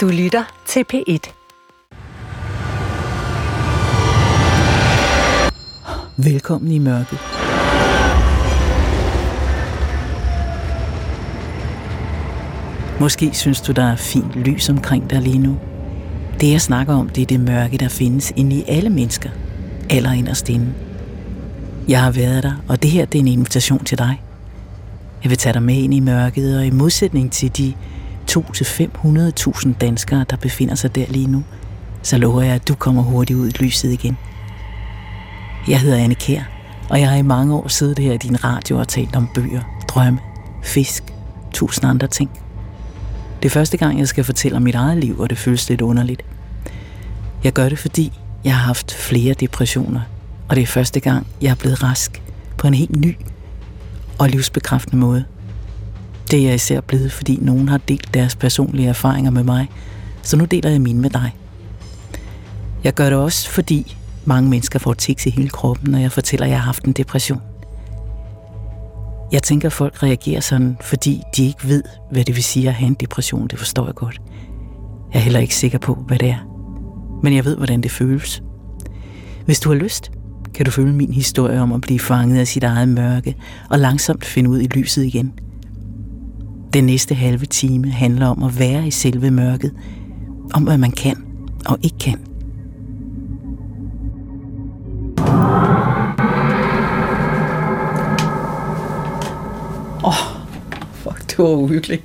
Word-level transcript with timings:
Du 0.00 0.08
lytter 0.08 0.62
til 0.66 0.84
P1. 0.92 1.32
Velkommen 6.16 6.72
i 6.72 6.78
mørket. 6.78 7.18
Måske 13.00 13.34
synes 13.34 13.60
du, 13.60 13.72
der 13.72 13.84
er 13.84 13.96
fint 13.96 14.32
lys 14.32 14.68
omkring 14.68 15.10
dig 15.10 15.22
lige 15.22 15.38
nu. 15.38 15.58
Det 16.40 16.50
jeg 16.50 16.60
snakker 16.60 16.94
om, 16.94 17.08
det 17.08 17.22
er 17.22 17.26
det 17.26 17.40
mørke, 17.40 17.78
der 17.78 17.88
findes 17.88 18.32
inde 18.36 18.56
i 18.56 18.64
alle 18.68 18.90
mennesker. 18.90 19.30
Aller 19.90 20.12
inderst 20.12 20.48
inde. 20.48 20.74
Jeg 21.88 22.02
har 22.02 22.10
været 22.10 22.42
der, 22.42 22.52
og 22.68 22.82
det 22.82 22.90
her 22.90 23.04
det 23.04 23.18
er 23.18 23.22
en 23.22 23.28
invitation 23.28 23.84
til 23.84 23.98
dig. 23.98 24.22
Jeg 25.22 25.30
vil 25.30 25.38
tage 25.38 25.52
dig 25.52 25.62
med 25.62 25.74
ind 25.74 25.94
i 25.94 26.00
mørket, 26.00 26.58
og 26.58 26.66
i 26.66 26.70
modsætning 26.70 27.32
til 27.32 27.56
de 27.56 27.74
2-500.000 28.32 29.72
danskere, 29.80 30.24
der 30.30 30.36
befinder 30.36 30.74
sig 30.74 30.94
der 30.94 31.06
lige 31.08 31.26
nu, 31.26 31.44
så 32.02 32.18
lover 32.18 32.42
jeg, 32.42 32.54
at 32.54 32.68
du 32.68 32.74
kommer 32.74 33.02
hurtigt 33.02 33.38
ud 33.38 33.48
i 33.48 33.62
lyset 33.62 33.92
igen. 33.92 34.18
Jeg 35.68 35.80
hedder 35.80 35.96
Anne 35.96 36.14
Kær, 36.14 36.42
og 36.90 37.00
jeg 37.00 37.08
har 37.08 37.16
i 37.16 37.22
mange 37.22 37.54
år 37.54 37.68
siddet 37.68 37.98
her 37.98 38.12
i 38.12 38.16
din 38.16 38.44
radio 38.44 38.78
og 38.78 38.88
talt 38.88 39.16
om 39.16 39.28
bøger, 39.34 39.62
drømme, 39.88 40.18
fisk, 40.62 41.04
tusind 41.52 41.90
andre 41.90 42.06
ting. 42.06 42.30
Det 43.42 43.48
er 43.48 43.50
første 43.50 43.76
gang, 43.76 43.98
jeg 43.98 44.08
skal 44.08 44.24
fortælle 44.24 44.56
om 44.56 44.62
mit 44.62 44.74
eget 44.74 44.98
liv, 44.98 45.20
og 45.20 45.30
det 45.30 45.38
føles 45.38 45.68
lidt 45.68 45.80
underligt. 45.80 46.22
Jeg 47.44 47.52
gør 47.52 47.68
det, 47.68 47.78
fordi 47.78 48.12
jeg 48.44 48.56
har 48.56 48.66
haft 48.66 48.94
flere 48.94 49.34
depressioner, 49.34 50.00
og 50.48 50.56
det 50.56 50.62
er 50.62 50.66
første 50.66 51.00
gang, 51.00 51.26
jeg 51.42 51.50
er 51.50 51.54
blevet 51.54 51.82
rask 51.82 52.22
på 52.56 52.66
en 52.66 52.74
helt 52.74 52.96
ny 52.96 53.16
og 54.18 54.28
livsbekræftende 54.28 54.96
måde. 54.96 55.24
Det 56.30 56.38
er 56.38 56.44
jeg 56.44 56.54
især 56.54 56.80
blevet, 56.80 57.12
fordi 57.12 57.38
nogen 57.42 57.68
har 57.68 57.78
delt 57.78 58.14
deres 58.14 58.36
personlige 58.36 58.88
erfaringer 58.88 59.30
med 59.30 59.44
mig, 59.44 59.68
så 60.22 60.36
nu 60.36 60.44
deler 60.44 60.70
jeg 60.70 60.80
mine 60.80 61.00
med 61.00 61.10
dig. 61.10 61.36
Jeg 62.84 62.94
gør 62.94 63.10
det 63.10 63.18
også, 63.18 63.50
fordi 63.50 63.96
mange 64.24 64.50
mennesker 64.50 64.78
får 64.78 64.94
tics 64.94 65.26
i 65.26 65.30
hele 65.30 65.48
kroppen, 65.48 65.90
når 65.90 65.98
jeg 65.98 66.12
fortæller, 66.12 66.46
at 66.46 66.50
jeg 66.50 66.58
har 66.58 66.64
haft 66.64 66.84
en 66.84 66.92
depression. 66.92 67.40
Jeg 69.32 69.42
tænker, 69.42 69.68
at 69.68 69.72
folk 69.72 70.02
reagerer 70.02 70.40
sådan, 70.40 70.76
fordi 70.80 71.22
de 71.36 71.46
ikke 71.46 71.68
ved, 71.68 71.82
hvad 72.12 72.24
det 72.24 72.36
vil 72.36 72.44
sige 72.44 72.68
at 72.68 72.74
have 72.74 72.86
en 72.86 72.94
depression. 72.94 73.48
Det 73.48 73.58
forstår 73.58 73.86
jeg 73.86 73.94
godt. 73.94 74.20
Jeg 75.12 75.18
er 75.18 75.22
heller 75.22 75.40
ikke 75.40 75.54
sikker 75.54 75.78
på, 75.78 75.94
hvad 75.94 76.18
det 76.18 76.28
er. 76.28 76.46
Men 77.22 77.34
jeg 77.34 77.44
ved, 77.44 77.56
hvordan 77.56 77.80
det 77.80 77.90
føles. 77.90 78.42
Hvis 79.44 79.60
du 79.60 79.68
har 79.68 79.76
lyst, 79.76 80.10
kan 80.54 80.64
du 80.64 80.70
følge 80.70 80.92
min 80.92 81.12
historie 81.12 81.60
om 81.60 81.72
at 81.72 81.80
blive 81.80 82.00
fanget 82.00 82.38
af 82.38 82.46
sit 82.46 82.64
eget 82.64 82.88
mørke 82.88 83.36
og 83.70 83.78
langsomt 83.78 84.24
finde 84.24 84.50
ud 84.50 84.60
i 84.60 84.66
lyset 84.66 85.04
igen. 85.04 85.32
Den 86.74 86.84
næste 86.84 87.14
halve 87.14 87.46
time 87.46 87.90
handler 87.90 88.26
om 88.26 88.42
at 88.42 88.58
være 88.58 88.86
i 88.86 88.90
selve 88.90 89.30
mørket, 89.30 89.74
om 90.54 90.62
hvad 90.62 90.78
man 90.78 90.90
kan 90.90 91.24
og 91.66 91.78
ikke 91.82 91.98
kan. 91.98 92.18
Åh, 100.04 100.08
oh, 100.08 100.14
fuck, 100.92 101.30
det 101.30 101.38
var 101.38 101.44
uhyggeligt. 101.44 102.02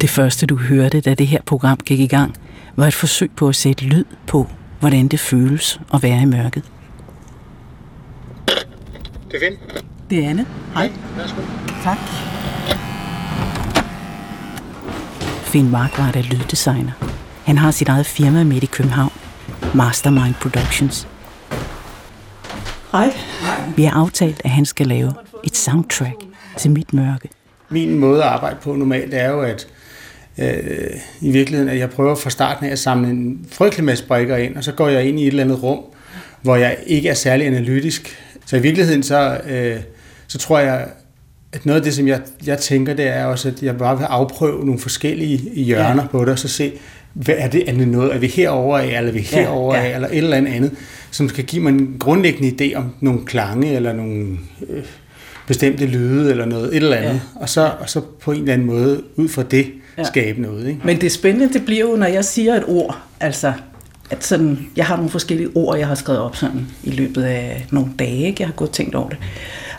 Det 0.00 0.10
første, 0.10 0.46
du 0.46 0.56
hørte, 0.56 1.00
da 1.00 1.14
det 1.14 1.26
her 1.26 1.42
program 1.46 1.78
gik 1.86 2.00
i 2.00 2.06
gang, 2.06 2.34
var 2.76 2.86
et 2.86 2.94
forsøg 2.94 3.30
på 3.36 3.48
at 3.48 3.56
sætte 3.56 3.84
lyd 3.84 4.04
på, 4.26 4.46
hvordan 4.80 5.08
det 5.08 5.20
føles 5.20 5.80
at 5.94 6.02
være 6.02 6.22
i 6.22 6.24
mørket. 6.24 6.62
Det 9.30 9.34
er 9.34 9.40
Finn. 9.40 9.56
Det 10.10 10.24
er 10.24 10.30
Anne. 10.30 10.46
Hej. 10.74 10.90
Værsgo. 11.16 11.71
Tak. 11.82 11.98
Finn 15.44 15.70
Markvart 15.70 16.16
er 16.16 16.22
lyddesigner. 16.22 16.92
Han 17.44 17.58
har 17.58 17.70
sit 17.70 17.88
eget 17.88 18.06
firma 18.06 18.44
midt 18.44 18.64
i 18.64 18.66
København, 18.66 19.12
Mastermind 19.74 20.34
Productions. 20.34 21.08
Hej. 22.92 23.12
Vi 23.76 23.82
har 23.82 24.00
aftalt, 24.00 24.40
at 24.44 24.50
han 24.50 24.64
skal 24.64 24.86
lave 24.86 25.12
et 25.44 25.56
soundtrack 25.56 26.14
til 26.58 26.70
mit 26.70 26.92
mørke. 26.92 27.28
Min 27.68 27.98
måde 27.98 28.22
at 28.22 28.28
arbejde 28.28 28.56
på 28.62 28.76
normalt 28.76 29.14
er 29.14 29.30
jo, 29.30 29.40
at 29.40 29.66
øh, 30.38 30.90
i 31.20 31.32
virkeligheden, 31.32 31.68
at 31.68 31.78
jeg 31.78 31.90
prøver 31.90 32.14
fra 32.14 32.30
starten 32.30 32.66
af 32.66 32.70
at 32.70 32.78
samle 32.78 33.08
en 33.08 33.46
frygtelig 33.50 33.84
masse 33.84 34.06
brikker 34.06 34.36
ind, 34.36 34.56
og 34.56 34.64
så 34.64 34.72
går 34.72 34.88
jeg 34.88 35.04
ind 35.04 35.20
i 35.20 35.22
et 35.22 35.28
eller 35.28 35.44
andet 35.44 35.62
rum, 35.62 35.80
hvor 36.42 36.56
jeg 36.56 36.76
ikke 36.86 37.08
er 37.08 37.14
særlig 37.14 37.46
analytisk. 37.46 38.18
Så 38.46 38.56
i 38.56 38.60
virkeligheden, 38.60 39.02
så, 39.02 39.40
øh, 39.48 39.80
så 40.26 40.38
tror 40.38 40.58
jeg, 40.58 40.88
at 41.52 41.66
noget 41.66 41.80
af 41.80 41.84
det, 41.84 41.94
som 41.94 42.08
jeg, 42.08 42.20
jeg 42.46 42.58
tænker, 42.58 42.94
det 42.94 43.06
er 43.06 43.24
også, 43.24 43.48
at 43.48 43.62
jeg 43.62 43.76
bare 43.78 43.98
vil 43.98 44.04
afprøve 44.04 44.64
nogle 44.64 44.80
forskellige 44.80 45.38
hjørner 45.38 46.02
ja. 46.02 46.08
på 46.08 46.20
det, 46.20 46.28
og 46.28 46.38
så 46.38 46.48
se, 46.48 46.72
hvad 47.12 47.34
er 47.38 47.48
det, 47.48 47.68
er 47.68 47.72
det 47.72 47.88
noget, 47.88 48.14
er 48.14 48.18
vi 48.18 48.26
herover 48.26 48.78
af, 48.78 48.86
eller 48.86 48.98
er 48.98 49.12
vi 49.12 49.20
herover 49.20 49.74
af, 49.74 49.82
ja, 49.82 49.88
ja. 49.88 49.94
eller 49.94 50.08
et 50.08 50.16
eller 50.16 50.36
andet 50.36 50.52
andet, 50.52 50.72
som 51.10 51.28
skal 51.28 51.44
give 51.44 51.62
mig 51.62 51.70
en 51.70 51.96
grundlæggende 51.98 52.64
idé 52.64 52.76
om 52.76 52.94
nogle 53.00 53.24
klange, 53.24 53.74
eller 53.74 53.92
nogle 53.92 54.38
øh, 54.68 54.84
bestemte 55.46 55.86
lyde, 55.86 56.30
eller 56.30 56.44
noget, 56.44 56.68
et 56.68 56.76
eller 56.76 56.96
andet, 56.96 57.12
ja. 57.12 57.40
og, 57.40 57.48
så, 57.48 57.72
og 57.80 57.90
så 57.90 58.00
på 58.00 58.32
en 58.32 58.40
eller 58.40 58.52
anden 58.52 58.66
måde, 58.66 59.02
ud 59.16 59.28
fra 59.28 59.42
det, 59.42 59.66
ja. 59.98 60.04
skabe 60.04 60.42
noget. 60.42 60.68
Ikke? 60.68 60.80
Men 60.84 61.00
det 61.00 61.12
spændende, 61.12 61.52
det 61.52 61.64
bliver 61.64 61.80
jo, 61.80 61.96
når 61.96 62.06
jeg 62.06 62.24
siger 62.24 62.54
et 62.54 62.64
ord, 62.66 62.98
altså, 63.20 63.52
at 64.10 64.24
sådan, 64.24 64.66
jeg 64.76 64.86
har 64.86 64.96
nogle 64.96 65.10
forskellige 65.10 65.48
ord, 65.54 65.78
jeg 65.78 65.86
har 65.86 65.94
skrevet 65.94 66.20
op 66.20 66.36
sådan 66.36 66.66
i 66.84 66.90
løbet 66.90 67.22
af 67.22 67.66
nogle 67.70 67.90
dage, 67.98 68.26
ikke? 68.26 68.36
jeg 68.38 68.48
har 68.48 68.54
gået 68.54 68.68
og 68.68 68.74
tænkt 68.74 68.94
over 68.94 69.08
det. 69.08 69.18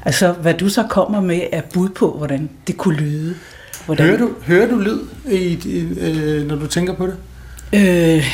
Altså, 0.06 0.32
hvad 0.32 0.54
du 0.54 0.70
så 0.70 0.84
kommer 0.84 1.22
med, 1.22 1.42
er 1.52 1.62
bud 1.74 1.90
på, 1.90 2.12
hvordan 2.18 2.50
det 2.68 2.78
kunne 2.78 2.96
lyde. 2.96 3.36
Hvordan... 3.86 4.06
Hører, 4.06 4.18
du, 4.18 4.30
hører 4.46 4.70
du 4.70 4.78
lyd, 4.78 5.00
i, 5.32 5.60
i, 5.66 6.00
øh, 6.00 6.48
når 6.48 6.56
du 6.56 6.68
tænker 6.68 6.94
på 6.94 7.08
det? 7.08 7.16
Øh, 7.74 8.26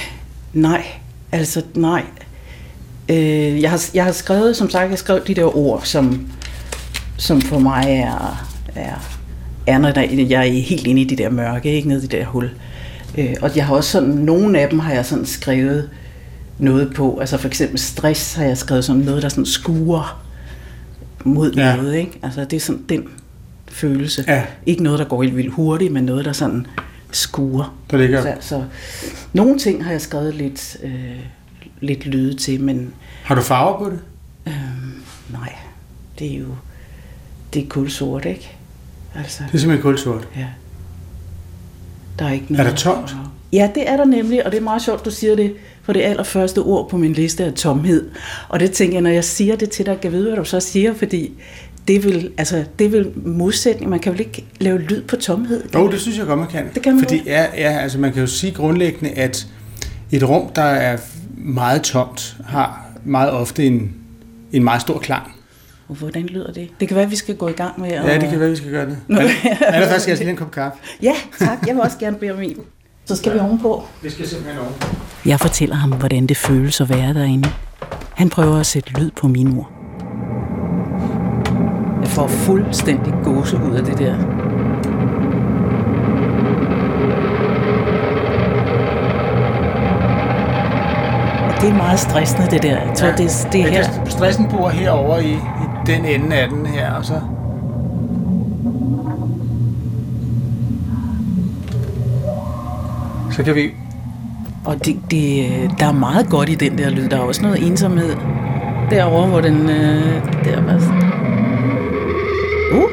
nej, 0.54 0.86
altså 1.32 1.62
nej. 1.76 2.04
Øh, 3.10 3.62
jeg, 3.62 3.70
har, 3.70 3.86
jeg 3.94 4.04
har 4.04 4.12
skrevet, 4.12 4.56
som 4.56 4.70
sagt, 4.70 4.82
jeg 4.82 4.90
har 4.90 4.96
skrevet 4.96 5.28
de 5.28 5.34
der 5.34 5.58
ord, 5.58 5.82
som, 5.84 6.28
som 7.18 7.42
for 7.42 7.60
mig 7.60 7.84
er, 7.88 8.46
er, 8.76 8.96
er 9.68 9.78
når 9.78 9.92
der, 9.92 10.02
jeg 10.02 10.48
er 10.48 10.52
helt 10.52 10.88
inde 10.88 11.02
i 11.02 11.06
det 11.06 11.18
der 11.18 11.30
mørke, 11.30 11.72
ikke 11.72 11.88
nede 11.88 12.00
i 12.00 12.02
det 12.02 12.12
der 12.12 12.26
hul. 12.26 12.50
Øh, 13.18 13.36
og 13.42 13.52
jeg 13.56 13.66
har 13.66 13.76
også 13.76 13.92
sådan, 13.92 14.10
nogle 14.10 14.60
af 14.60 14.70
dem 14.70 14.80
har 14.80 14.94
jeg 14.94 15.06
sådan 15.06 15.26
skrevet 15.26 15.90
noget 16.60 16.94
på, 16.96 17.18
altså 17.20 17.38
for 17.38 17.48
eksempel 17.48 17.80
stress 17.80 18.34
har 18.34 18.44
jeg 18.44 18.58
skrevet 18.58 18.86
sådan 18.86 19.02
noget, 19.02 19.24
der 19.24 19.30
sådan 19.30 19.46
skuer 19.46 20.29
mod 21.24 21.52
ja. 21.54 21.76
noget, 21.76 21.96
ikke? 21.96 22.20
Altså 22.24 22.46
det 22.46 22.54
er 22.54 22.60
sådan 22.60 22.84
den 22.90 23.08
følelse. 23.68 24.24
Ja. 24.28 24.44
Ikke 24.66 24.84
noget, 24.84 25.00
der 25.00 25.06
går 25.06 25.24
helt 25.24 25.36
vildt 25.36 25.54
hurtigt, 25.54 25.94
men 25.94 26.04
noget, 26.04 26.26
der 26.26 26.32
sådan 26.34 26.68
skuer. 27.12 27.76
Der 27.92 27.98
ligger. 27.98 28.22
Så, 28.22 28.36
så 28.42 28.64
nogle 29.34 29.60
ting 29.60 29.84
har 29.84 29.92
jeg 29.92 30.02
skrevet 30.02 30.36
lidt, 30.36 30.78
øh, 30.84 31.16
lidt 31.80 32.06
lyde 32.06 32.34
til, 32.38 32.62
men... 32.62 32.94
Har 33.24 33.36
du 33.36 33.42
farver 33.42 33.78
på 33.80 33.90
det? 33.90 34.00
Øh, 34.48 34.54
nej, 35.32 35.56
det 36.20 36.34
er 36.34 36.38
jo... 36.40 36.48
Det 37.54 37.64
er 37.64 37.68
kulsort, 37.70 38.26
ikke? 38.26 38.52
Altså, 39.16 39.44
Det 39.48 39.54
er 39.56 39.58
simpelthen 39.58 39.82
kulsort. 39.82 40.28
ja. 40.38 40.48
Der 42.20 42.26
er 42.26 42.32
ikke 42.32 42.46
Er 42.50 42.58
noget... 42.58 42.72
der 42.72 42.76
tomt? 42.78 43.16
Ja, 43.54 43.70
det 43.76 43.90
er 43.90 43.98
der 43.98 44.06
nemlig, 44.06 44.46
og 44.46 44.52
det 44.52 44.58
er 44.58 44.64
meget 44.64 44.82
sjovt, 44.82 45.06
du 45.06 45.12
siger 45.12 45.36
det, 45.36 45.54
for 45.90 45.94
det 45.94 46.02
allerførste 46.02 46.60
ord 46.60 46.90
på 46.90 46.98
min 46.98 47.14
liste 47.14 47.44
er 47.44 47.52
tomhed. 47.52 48.10
Og 48.50 48.60
det 48.60 48.72
tænker 48.72 48.96
jeg, 48.96 49.02
når 49.02 49.10
jeg 49.10 49.24
siger 49.24 49.56
det 49.56 49.70
til 49.70 49.86
dig, 49.86 50.02
kan 50.02 50.12
vide, 50.12 50.28
hvad 50.28 50.38
du 50.38 50.44
så 50.44 50.60
siger, 50.60 50.94
fordi 50.94 51.32
det 51.88 52.04
vil, 52.04 52.32
altså, 52.38 52.64
det 52.80 52.92
vil 52.92 53.12
modsætning. 53.16 53.90
Man 53.90 54.00
kan 54.00 54.12
vel 54.12 54.20
ikke 54.20 54.46
lave 54.60 54.78
lyd 54.78 55.02
på 55.02 55.16
tomhed? 55.16 55.64
Jo, 55.74 55.92
det 55.92 56.02
synes 56.02 56.18
jeg 56.18 56.26
godt, 56.26 56.40
man 56.40 56.48
kan. 56.48 56.66
Det 56.74 56.82
kan 56.82 56.94
man 56.94 57.04
Fordi 57.04 57.22
ja, 57.26 57.46
ja, 57.58 57.80
altså 57.80 58.00
man 58.00 58.14
kan 58.14 58.22
jo 58.22 58.28
sige 58.28 58.54
grundlæggende, 58.54 59.10
at 59.10 59.48
et 60.12 60.30
rum, 60.30 60.50
der 60.56 60.62
er 60.62 60.98
meget 61.38 61.82
tomt, 61.82 62.38
har 62.46 62.86
meget 63.06 63.32
ofte 63.32 63.66
en, 63.66 63.94
en 64.52 64.64
meget 64.64 64.82
stor 64.82 65.00
klang. 65.00 65.32
Og 65.88 65.96
Hvordan 65.96 66.26
lyder 66.26 66.54
det? 66.54 66.70
Det 66.80 66.88
kan 66.88 66.96
være, 66.96 67.06
at 67.06 67.12
vi 67.12 67.16
skal 67.16 67.36
gå 67.36 67.48
i 67.48 67.52
gang 67.52 67.82
med 67.82 67.92
at... 67.92 68.06
Ja, 68.06 68.20
det 68.20 68.30
kan 68.30 68.40
være, 68.40 68.50
vi 68.50 68.56
skal 68.56 68.72
gøre 68.72 68.86
det. 68.86 68.98
Nå. 69.08 69.22
Men, 69.22 69.30
allerførst 69.62 70.02
skal 70.02 70.12
jeg 70.12 70.20
lige 70.20 70.30
en 70.30 70.38
kop 70.38 70.52
kaffe. 70.52 70.78
Ja, 71.02 71.14
tak. 71.40 71.68
Jeg 71.68 71.76
vil 71.76 71.82
også 71.82 71.98
gerne 71.98 72.18
bede 72.18 72.32
om 72.32 72.42
en. 72.42 72.58
Så 73.10 73.16
skal 73.16 73.34
vi 73.34 73.40
ovenpå. 73.40 73.84
Vi 74.04 74.10
skal 74.10 74.28
simpelthen 74.28 74.60
over. 74.60 74.70
Jeg 75.26 75.40
fortæller 75.40 75.76
ham, 75.76 75.92
hvordan 75.92 76.28
det 76.28 76.38
føles 76.38 76.82
at 76.82 76.90
være 76.90 77.14
derinde. 77.14 77.50
Han 78.14 78.30
prøver 78.30 78.60
at 78.60 78.66
sætte 78.66 78.90
lyd 79.00 79.12
på 79.12 79.28
mine 79.28 79.58
ord. 79.60 79.70
Jeg 82.02 82.08
får 82.10 82.28
fuldstændig 82.28 83.14
gåse 83.24 83.58
ud 83.58 83.76
af 83.76 83.84
det 83.86 83.98
der. 83.98 84.16
Det 91.62 91.70
er 91.70 91.74
meget 91.78 92.00
stressende, 92.00 92.48
det 92.52 92.64
der. 92.64 92.70
Jeg 92.82 92.92
tror, 92.96 93.08
ja, 93.08 93.14
det, 93.16 93.48
det 93.52 93.62
er 93.62 93.68
her. 93.68 93.84
det- 94.04 94.12
Stressen 94.12 94.48
bor 94.50 94.70
herover 94.70 95.18
i, 95.18 95.32
i 95.34 95.40
den 95.86 96.06
ende 96.06 96.36
af 96.36 96.50
den 96.50 96.66
her, 96.66 96.94
og 96.94 97.06
så... 97.06 97.22
Så 103.40 103.46
kan 103.46 103.56
vi... 103.56 103.70
Og 104.66 104.86
det, 104.86 105.00
det, 105.12 105.50
der 105.80 105.86
er 105.86 105.92
meget 105.92 106.30
godt 106.30 106.50
i 106.50 106.56
den 106.56 106.78
der 106.78 106.90
lyd. 106.90 107.10
Der 107.10 107.18
er 107.18 107.22
også 107.22 107.42
noget 107.42 107.68
ensomhed 107.68 108.16
derovre, 108.90 109.28
hvor 109.28 109.42
den... 109.42 109.70
Øh, 109.70 110.24
der 110.44 110.62
var... 110.62 110.76
Uh! 112.74 112.92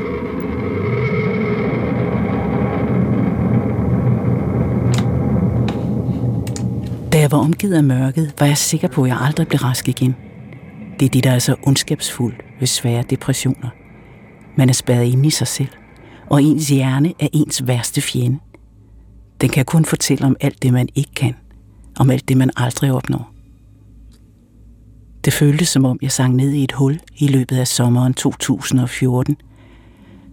Da 7.13 7.21
jeg 7.21 7.33
var 7.33 7.39
omgivet 7.39 7.75
af 7.75 7.85
mørket, 7.85 8.35
var 8.39 8.47
jeg 8.47 8.59
sikker 8.59 8.89
på, 8.89 9.03
at 9.03 9.09
jeg 9.09 9.19
aldrig 9.21 9.49
blev 9.49 9.59
rask 9.59 9.89
igen. 9.89 10.17
Det 11.01 11.07
er 11.07 11.11
det, 11.11 11.25
der 11.25 11.31
er 11.31 11.39
så 11.39 11.57
ondskabsfuldt 11.63 12.37
ved 12.61 12.67
svære 12.67 13.05
depressioner. 13.11 13.69
Man 14.57 14.69
er 14.69 14.75
spærret 14.75 15.05
ind 15.05 15.27
i 15.27 15.31
sig 15.31 15.47
selv, 15.47 15.69
og 16.31 16.43
ens 16.43 16.69
hjerne 16.69 17.13
er 17.21 17.29
ens 17.33 17.67
værste 17.67 18.01
fjende. 18.01 18.39
Den 19.41 19.49
kan 19.49 19.65
kun 19.65 19.85
fortælle 19.85 20.27
om 20.27 20.37
alt 20.41 20.62
det, 20.62 20.73
man 20.73 20.88
ikke 20.94 21.15
kan, 21.17 21.35
om 21.99 22.11
alt 22.11 22.29
det, 22.29 22.37
man 22.37 22.50
aldrig 22.56 22.93
opnår. 22.93 23.33
Det 25.25 25.33
føltes 25.33 25.69
som 25.69 25.85
om, 25.85 25.99
jeg 26.03 26.12
sang 26.12 26.35
ned 26.35 26.53
i 26.53 26.65
et 26.65 26.73
hul 26.73 27.00
i 27.19 27.27
løbet 27.27 27.56
af 27.56 27.69
sommeren 27.69 28.15
2014. 28.15 29.37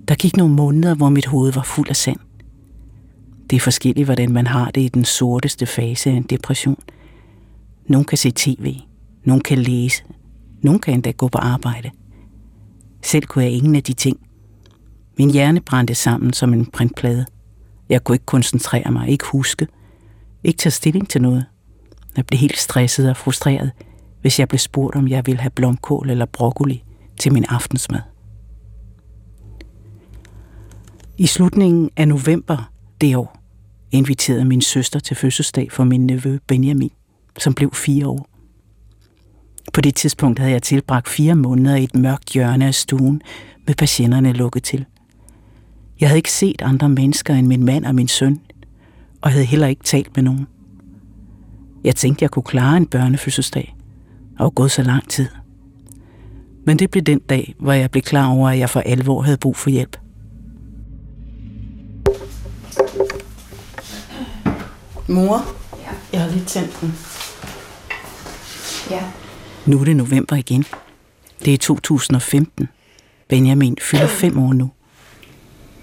Der 0.07 0.15
gik 0.15 0.37
nogle 0.37 0.53
måneder, 0.53 0.95
hvor 0.95 1.09
mit 1.09 1.25
hoved 1.25 1.51
var 1.51 1.63
fuld 1.63 1.89
af 1.89 1.95
sand. 1.95 2.19
Det 3.49 3.55
er 3.55 3.59
forskelligt, 3.59 4.07
hvordan 4.07 4.31
man 4.31 4.47
har 4.47 4.71
det 4.71 4.81
i 4.81 4.87
den 4.87 5.05
sorteste 5.05 5.65
fase 5.65 6.09
af 6.09 6.13
en 6.13 6.23
depression. 6.23 6.77
Nogen 7.87 8.05
kan 8.05 8.17
se 8.17 8.31
tv, 8.31 8.75
nogen 9.23 9.41
kan 9.41 9.57
læse, 9.57 10.03
nogen 10.61 10.79
kan 10.79 10.93
endda 10.93 11.11
gå 11.11 11.27
på 11.27 11.37
arbejde. 11.37 11.91
Selv 13.01 13.25
kunne 13.25 13.43
jeg 13.43 13.51
ingen 13.53 13.75
af 13.75 13.83
de 13.83 13.93
ting. 13.93 14.19
Min 15.17 15.29
hjerne 15.29 15.61
brændte 15.61 15.95
sammen 15.95 16.33
som 16.33 16.53
en 16.53 16.65
printplade. 16.65 17.25
Jeg 17.93 18.03
kunne 18.03 18.15
ikke 18.15 18.25
koncentrere 18.25 18.91
mig, 18.91 19.09
ikke 19.09 19.25
huske, 19.25 19.67
ikke 20.43 20.57
tage 20.57 20.71
stilling 20.71 21.09
til 21.09 21.21
noget. 21.21 21.45
Jeg 22.17 22.25
blev 22.25 22.37
helt 22.37 22.57
stresset 22.57 23.09
og 23.09 23.17
frustreret, 23.17 23.71
hvis 24.21 24.39
jeg 24.39 24.47
blev 24.47 24.59
spurgt, 24.59 24.95
om 24.95 25.07
jeg 25.07 25.25
ville 25.25 25.41
have 25.41 25.49
blomkål 25.49 26.09
eller 26.09 26.25
broccoli 26.25 26.83
til 27.19 27.33
min 27.33 27.45
aftensmad. 27.49 27.99
I 31.17 31.27
slutningen 31.27 31.89
af 31.97 32.07
november 32.07 32.71
det 33.01 33.15
år 33.15 33.39
inviterede 33.91 34.45
min 34.45 34.61
søster 34.61 34.99
til 34.99 35.15
fødselsdag 35.15 35.71
for 35.71 35.83
min 35.83 36.07
nevø 36.07 36.37
Benjamin, 36.47 36.91
som 37.39 37.53
blev 37.53 37.73
fire 37.73 38.07
år. 38.07 38.27
På 39.73 39.81
det 39.81 39.95
tidspunkt 39.95 40.39
havde 40.39 40.51
jeg 40.51 40.63
tilbragt 40.63 41.09
fire 41.09 41.35
måneder 41.35 41.75
i 41.75 41.83
et 41.83 41.95
mørkt 41.95 42.33
hjørne 42.33 42.67
af 42.67 42.73
stuen 42.73 43.21
med 43.67 43.75
patienterne 43.75 44.33
lukket 44.33 44.63
til. 44.63 44.85
Jeg 46.03 46.09
havde 46.09 46.19
ikke 46.19 46.31
set 46.31 46.61
andre 46.61 46.89
mennesker 46.89 47.33
end 47.33 47.47
min 47.47 47.65
mand 47.65 47.85
og 47.85 47.95
min 47.95 48.07
søn, 48.07 48.39
og 49.21 49.31
havde 49.31 49.45
heller 49.45 49.67
ikke 49.67 49.83
talt 49.83 50.15
med 50.15 50.23
nogen. 50.23 50.47
Jeg 51.83 51.95
tænkte, 51.95 52.23
jeg 52.23 52.31
kunne 52.31 52.43
klare 52.43 52.77
en 52.77 52.85
børnefødselsdag, 52.85 53.75
og 54.39 54.55
gået 54.55 54.71
så 54.71 54.83
lang 54.83 55.09
tid. 55.09 55.27
Men 56.65 56.79
det 56.79 56.91
blev 56.91 57.03
den 57.03 57.19
dag, 57.19 57.55
hvor 57.59 57.73
jeg 57.73 57.91
blev 57.91 58.01
klar 58.01 58.27
over, 58.27 58.49
at 58.49 58.59
jeg 58.59 58.69
for 58.69 58.79
alvor 58.79 59.21
havde 59.21 59.37
brug 59.37 59.55
for 59.55 59.69
hjælp. 59.69 59.97
Mor, 65.07 65.37
ja. 65.79 65.89
jeg 66.13 66.21
har 66.21 66.29
lige 66.29 66.45
tændt 66.45 66.81
den. 66.81 66.93
Ja. 68.89 69.03
Nu 69.65 69.79
er 69.79 69.85
det 69.85 69.95
november 69.95 70.35
igen. 70.35 70.65
Det 71.45 71.53
er 71.53 71.57
2015. 71.57 72.67
Benjamin 73.29 73.77
fylder 73.81 74.07
fem 74.21 74.37
år 74.39 74.53
nu. 74.53 74.69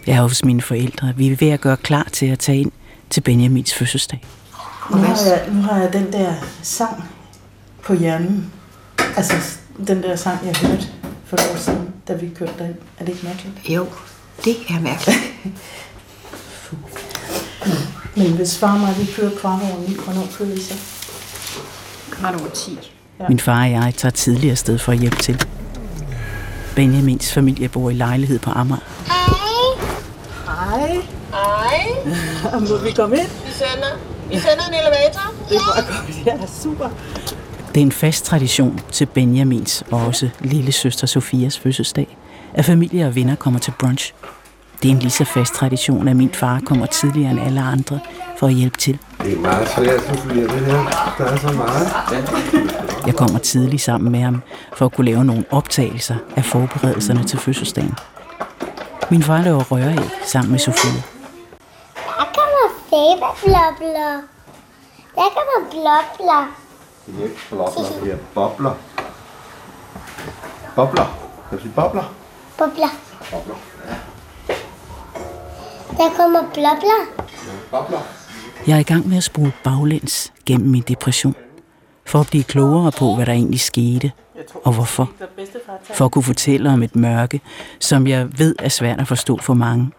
Jeg 0.07 0.17
er 0.17 0.23
hos 0.23 0.45
mine 0.45 0.63
forældre. 0.63 1.13
Vi 1.17 1.29
er 1.33 1.37
ved 1.37 1.49
at 1.49 1.61
gøre 1.61 1.77
klar 1.77 2.09
til 2.13 2.27
at 2.27 2.39
tage 2.39 2.59
ind 2.59 2.73
til 3.11 3.21
Benjamins 3.21 3.75
fødselsdag. 3.75 4.25
Nu 4.91 4.97
har, 4.97 5.27
jeg, 5.27 5.45
nu 5.53 5.63
har 5.63 5.81
jeg 5.81 5.93
den 5.93 6.13
der 6.13 6.35
sang 6.63 7.05
på 7.83 7.95
hjernen. 7.95 8.53
Altså 9.17 9.35
den 9.87 10.03
der 10.03 10.17
sang, 10.17 10.39
jeg 10.47 10.57
hørte 10.57 10.89
for 11.25 11.37
et 11.37 11.51
år 11.53 11.57
siden, 11.57 11.89
da 12.09 12.15
vi 12.15 12.29
kørte 12.39 12.53
derind. 12.59 12.75
Er 12.99 13.05
det 13.05 13.13
ikke 13.13 13.27
mærkeligt? 13.27 13.69
Jo, 13.69 13.87
det 14.45 14.57
er 14.69 14.81
mærkeligt. 14.81 15.19
Men 18.17 18.33
hvis 18.33 18.59
far 18.59 18.75
og 18.75 18.81
mig, 18.81 18.95
vi 18.99 19.07
kører 19.17 19.31
kvart 19.41 19.63
over 19.63 19.89
ni, 19.89 19.97
hvornår 20.05 20.27
kører 20.39 20.49
vi 20.49 20.61
så? 20.61 20.75
Kvart 22.11 22.35
over 22.41 22.51
10. 22.51 22.79
Ja. 23.21 23.29
Min 23.29 23.39
far 23.41 23.63
og 23.63 23.71
jeg 23.71 23.95
tager 23.97 24.13
tidligere 24.13 24.57
sted 24.57 24.79
for 24.79 24.93
at 24.93 24.99
hjælpe 24.99 25.17
til. 25.17 25.47
Benjamins 26.77 27.33
familie 27.33 27.69
bor 27.69 27.91
i 27.91 27.95
lejlighed 27.95 28.39
på 28.39 28.51
Amager. 28.51 29.20
Hej. 31.31 31.87
Må 32.69 32.77
vi 32.85 32.93
komme 32.97 33.17
ind? 33.17 33.29
Vi 33.47 33.53
sender, 33.53 33.99
vi 34.29 34.35
sender 34.39 34.65
en 34.69 34.75
elevator. 34.75 35.35
Det 35.49 35.57
er 35.57 35.61
bare 35.61 35.83
godt. 35.83 36.27
Ja, 36.27 36.47
super. 36.63 36.89
Det 37.75 37.77
er 37.77 37.85
en 37.85 37.93
fast 37.93 38.25
tradition 38.25 38.81
til 38.93 39.07
Benjamins 39.07 39.85
og 39.91 40.07
også 40.07 40.29
lille 40.41 40.73
søster 40.73 41.07
Sofias 41.07 41.59
fødselsdag, 41.59 42.17
at 42.55 42.65
familie 42.65 43.07
og 43.07 43.15
venner 43.15 43.35
kommer 43.35 43.61
til 43.61 43.73
brunch. 43.79 44.15
Det 44.83 44.89
er 44.89 44.93
en 44.93 44.99
lige 44.99 45.11
så 45.11 45.25
fast 45.25 45.55
tradition, 45.55 46.09
at 46.09 46.17
min 46.17 46.31
far 46.33 46.61
kommer 46.67 46.87
tidligere 46.87 47.31
end 47.31 47.41
alle 47.41 47.61
andre 47.63 48.01
for 48.39 48.47
at 48.47 48.55
hjælpe 48.55 48.79
til. 48.79 48.99
Det 49.23 49.33
er 49.33 49.41
meget 49.41 49.69
svært, 49.69 50.01
Sofia, 50.01 50.43
det 50.43 50.67
her. 50.67 51.15
Der 51.19 51.25
er 51.25 51.37
så 51.37 51.53
meget. 51.53 51.89
Jeg 53.07 53.15
kommer 53.15 53.39
tidligt 53.39 53.83
sammen 53.83 54.13
med 54.13 54.21
ham 54.21 54.43
for 54.77 54.87
at 54.87 54.93
kunne 54.93 55.05
lave 55.11 55.25
nogle 55.25 55.45
optagelser 55.51 56.15
af 56.37 56.45
forberedelserne 56.45 57.25
til 57.25 57.39
fødselsdagen. 57.39 57.95
Min 59.11 59.23
far 59.23 59.43
laver 59.43 59.63
røræg 59.65 59.99
sammen 60.27 60.51
med 60.51 60.59
Sofie. 60.59 61.20
Fæberblobler. 62.91 64.23
Der 65.15 65.29
kommer 65.37 65.71
blobler. 65.71 66.55
Det 67.07 67.21
er 67.21 67.25
ikke 67.25 67.37
blobler, 67.51 68.03
det 68.05 68.13
er 68.13 68.17
bobler. 68.35 68.75
Bobler. 70.77 71.07
Kan 71.49 71.59
du 71.59 71.63
sige 71.63 71.73
bobler? 71.75 72.15
Bobler. 72.59 72.89
Bobler. 73.31 73.55
Der 75.97 76.11
kommer 76.17 76.41
blobler. 76.53 77.07
Bobler. 77.71 78.01
Jeg 78.67 78.75
er 78.75 78.81
i 78.81 78.83
gang 78.83 79.09
med 79.09 79.17
at 79.17 79.25
spole 79.25 79.53
baglæns 79.65 80.33
gennem 80.47 80.71
min 80.71 80.83
depression, 80.89 81.35
for 82.07 82.21
at 82.21 82.27
blive 82.27 82.45
klogere 82.45 82.93
på, 82.93 83.15
hvad 83.15 83.27
der 83.27 83.33
egentlig 83.33 83.61
skete, 83.61 84.13
og 84.65 84.73
hvorfor. 84.73 85.11
For 85.95 86.05
at 86.05 86.13
kunne 86.13 86.25
fortælle 86.25 86.71
om 86.71 86.83
et 86.83 86.97
mørke, 86.97 87.41
som 87.81 88.07
jeg 88.07 88.39
ved 88.39 88.55
er 88.59 88.69
svært 88.69 89.01
at 89.01 89.09
forstå 89.09 89.39
for 89.43 89.55
mange. 89.55 89.91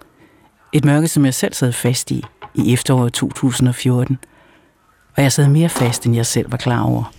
Et 0.73 0.85
mørke, 0.85 1.07
som 1.07 1.25
jeg 1.25 1.33
selv 1.33 1.53
sad 1.53 1.71
fast 1.71 2.11
i, 2.11 2.25
i 2.56 2.74
efteråret 2.74 3.13
2014. 3.13 4.18
Og 5.18 5.24
jeg 5.24 5.31
sad 5.31 5.48
mere 5.48 5.69
fast, 5.69 6.06
end 6.06 6.15
jeg 6.15 6.25
selv 6.25 6.51
var 6.51 6.57
klar 6.57 6.83
over. 6.83 7.13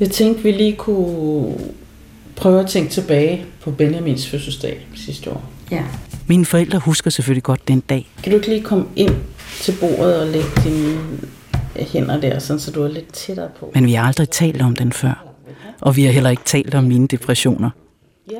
Jeg 0.00 0.10
tænkte, 0.10 0.42
vi 0.42 0.50
lige 0.50 0.76
kunne 0.76 1.58
prøve 2.36 2.60
at 2.60 2.66
tænke 2.66 2.90
tilbage 2.90 3.46
på 3.62 3.70
Benjamins 3.70 4.28
fødselsdag 4.28 4.86
sidste 4.94 5.30
år. 5.30 5.44
Ja. 5.70 5.84
Mine 6.26 6.44
forældre 6.44 6.78
husker 6.78 7.10
selvfølgelig 7.10 7.42
godt 7.42 7.68
den 7.68 7.80
dag. 7.80 8.12
Kan 8.22 8.30
du 8.32 8.36
ikke 8.36 8.48
lige 8.48 8.62
komme 8.62 8.86
ind 8.96 9.14
til 9.60 9.74
bordet 9.80 10.20
og 10.20 10.26
lægge 10.26 10.48
dine 10.64 10.98
hænder 11.76 12.20
der, 12.20 12.38
sådan, 12.38 12.60
så 12.60 12.70
du 12.70 12.82
er 12.82 12.88
lidt 12.88 13.12
tættere 13.12 13.48
på? 13.60 13.70
Men 13.74 13.86
vi 13.86 13.92
har 13.92 14.06
aldrig 14.06 14.30
talt 14.30 14.62
om 14.62 14.76
den 14.76 14.92
før. 14.92 15.24
Og 15.80 15.96
vi 15.96 16.04
har 16.04 16.12
heller 16.12 16.30
ikke 16.30 16.42
talt 16.44 16.74
om 16.74 16.84
mine 16.84 17.06
depressioner. 17.06 17.70
Ja. 18.30 18.38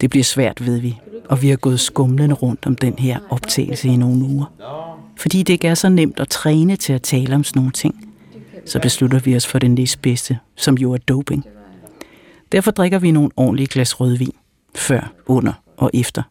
Det 0.00 0.10
bliver 0.10 0.24
svært, 0.24 0.66
ved 0.66 0.78
vi. 0.78 0.98
Og 1.28 1.42
vi 1.42 1.48
har 1.48 1.56
gået 1.56 1.80
skumlende 1.80 2.34
rundt 2.34 2.66
om 2.66 2.76
den 2.76 2.94
her 2.98 3.18
optagelse 3.30 3.88
i 3.88 3.96
nogle 3.96 4.24
uger. 4.24 4.52
Fordi 5.16 5.42
det 5.42 5.52
ikke 5.52 5.68
er 5.68 5.74
så 5.74 5.88
nemt 5.88 6.20
at 6.20 6.28
træne 6.28 6.76
til 6.76 6.92
at 6.92 7.02
tale 7.02 7.34
om 7.34 7.44
sådan 7.44 7.60
nogle 7.60 7.72
ting, 7.72 8.14
så 8.66 8.80
beslutter 8.80 9.18
vi 9.18 9.36
os 9.36 9.46
for 9.46 9.58
den 9.58 9.74
næstbedste, 9.74 10.38
som 10.56 10.74
jo 10.74 10.92
er 10.92 10.98
doping. 10.98 11.44
Derfor 12.52 12.70
drikker 12.70 12.98
vi 12.98 13.10
nogle 13.10 13.30
ordentlige 13.36 13.66
glas 13.66 14.00
rødvin. 14.00 14.32
Før, 14.74 15.12
under 15.26 15.52
og 15.76 15.90
efter. 15.94 16.22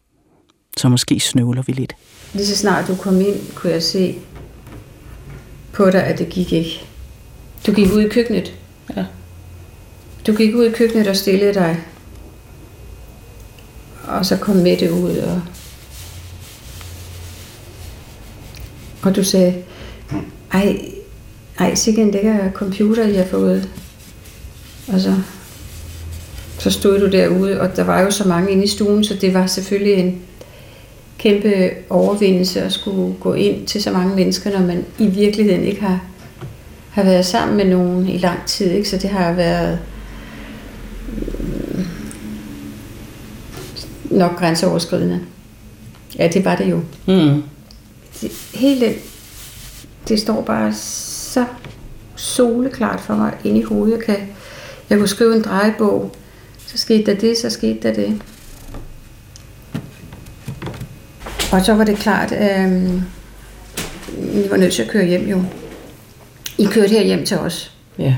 Så 0.76 0.88
måske 0.88 1.20
snøvler 1.20 1.62
vi 1.62 1.72
lidt. 1.72 1.94
Lige 2.32 2.46
så 2.46 2.56
snart 2.56 2.88
du 2.88 2.94
kom 2.96 3.20
ind, 3.20 3.36
kunne 3.54 3.72
jeg 3.72 3.82
se 3.82 4.18
på 5.72 5.90
dig, 5.90 6.04
at 6.04 6.18
det 6.18 6.28
gik 6.28 6.52
ikke. 6.52 6.84
Du 7.66 7.72
gik 7.72 7.92
ud 7.92 8.00
i 8.00 8.08
køkkenet. 8.08 8.54
Ja. 8.96 9.04
Du 10.26 10.32
gik 10.32 10.54
ud 10.54 10.64
i 10.64 10.72
køkkenet 10.72 11.06
og 11.06 11.16
stillede 11.16 11.54
dig. 11.54 11.80
Og 14.08 14.26
så 14.26 14.36
kom 14.36 14.56
med 14.56 14.76
det 14.76 14.90
ud, 14.90 15.16
og, 15.16 15.42
og 19.02 19.16
du 19.16 19.24
sagde, 19.24 19.54
ej, 20.52 20.78
ej, 21.58 21.74
sikke 21.74 22.02
en 22.02 22.10
lækker 22.10 22.52
computer, 22.52 23.06
jeg 23.06 23.18
har 23.18 23.26
fået. 23.26 23.68
Og 24.92 25.00
så, 25.00 25.14
så 26.58 26.70
stod 26.70 27.00
du 27.00 27.10
derude, 27.10 27.60
og 27.60 27.76
der 27.76 27.84
var 27.84 28.00
jo 28.00 28.10
så 28.10 28.28
mange 28.28 28.52
inde 28.52 28.64
i 28.64 28.68
stuen, 28.68 29.04
så 29.04 29.14
det 29.20 29.34
var 29.34 29.46
selvfølgelig 29.46 29.94
en 29.94 30.22
kæmpe 31.18 31.70
overvindelse 31.90 32.60
at 32.60 32.72
skulle 32.72 33.14
gå 33.20 33.34
ind 33.34 33.66
til 33.66 33.82
så 33.82 33.90
mange 33.90 34.16
mennesker, 34.16 34.50
når 34.50 34.66
man 34.66 34.84
i 34.98 35.06
virkeligheden 35.06 35.64
ikke 35.64 35.80
har, 35.80 36.00
har 36.90 37.02
været 37.02 37.26
sammen 37.26 37.56
med 37.56 37.64
nogen 37.64 38.08
i 38.08 38.18
lang 38.18 38.38
tid. 38.46 38.70
Ikke? 38.70 38.88
Så 38.88 38.96
det 38.96 39.10
har 39.10 39.32
været 39.32 39.78
nok 44.10 44.38
grænseoverskridende. 44.38 45.20
Ja, 46.18 46.28
det 46.28 46.44
var 46.44 46.56
det 46.56 46.70
jo. 46.70 46.80
Mm. 47.06 47.42
Det, 48.20 48.32
hele 48.54 48.94
det 50.08 50.20
står 50.20 50.42
bare 50.42 50.72
så 50.74 51.44
soleklart 52.16 53.00
for 53.00 53.14
mig 53.14 53.32
inde 53.44 53.60
i 53.60 53.62
hovedet. 53.62 53.96
Jeg, 53.96 54.04
kan, 54.04 54.28
jeg 54.90 54.98
kunne 54.98 55.08
skrive 55.08 55.36
en 55.36 55.42
drejebog, 55.42 56.16
så 56.66 56.78
skete 56.78 57.12
der 57.12 57.18
det, 57.18 57.38
så 57.38 57.50
skete 57.50 57.78
der 57.82 57.94
det. 57.94 58.22
Og 61.52 61.64
så 61.64 61.74
var 61.74 61.84
det 61.84 61.96
klart, 61.98 62.32
at 62.32 62.68
øh, 62.68 63.02
vi 64.18 64.50
var 64.50 64.56
nødt 64.56 64.72
til 64.72 64.82
at 64.82 64.88
køre 64.88 65.06
hjem 65.06 65.28
jo. 65.28 65.42
I 66.58 66.64
kørte 66.64 66.88
her 66.88 67.02
hjem 67.02 67.24
til 67.24 67.38
os. 67.38 67.72
Ja. 67.98 68.14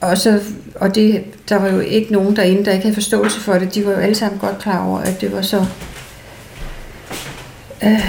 Og, 0.00 0.18
så, 0.18 0.40
og 0.74 0.94
det, 0.94 1.24
der 1.48 1.56
var 1.56 1.68
jo 1.68 1.80
ikke 1.80 2.12
nogen 2.12 2.36
derinde, 2.36 2.64
der 2.64 2.72
ikke 2.72 2.82
havde 2.82 2.94
forståelse 2.94 3.40
for 3.40 3.52
det. 3.52 3.74
De 3.74 3.86
var 3.86 3.90
jo 3.90 3.96
alle 3.96 4.14
sammen 4.14 4.38
godt 4.40 4.58
klar 4.58 4.86
over, 4.86 4.98
at 4.98 5.20
det 5.20 5.32
var 5.32 5.42
så... 5.42 5.66
Øh, 7.84 8.00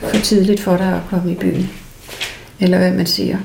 for 0.00 0.18
tidligt 0.22 0.60
for 0.60 0.76
dig 0.76 0.94
at 0.96 1.02
komme 1.10 1.32
i 1.32 1.34
byen. 1.34 1.70
Eller 2.60 2.78
hvad 2.78 2.92
man 2.92 3.06
siger. 3.06 3.38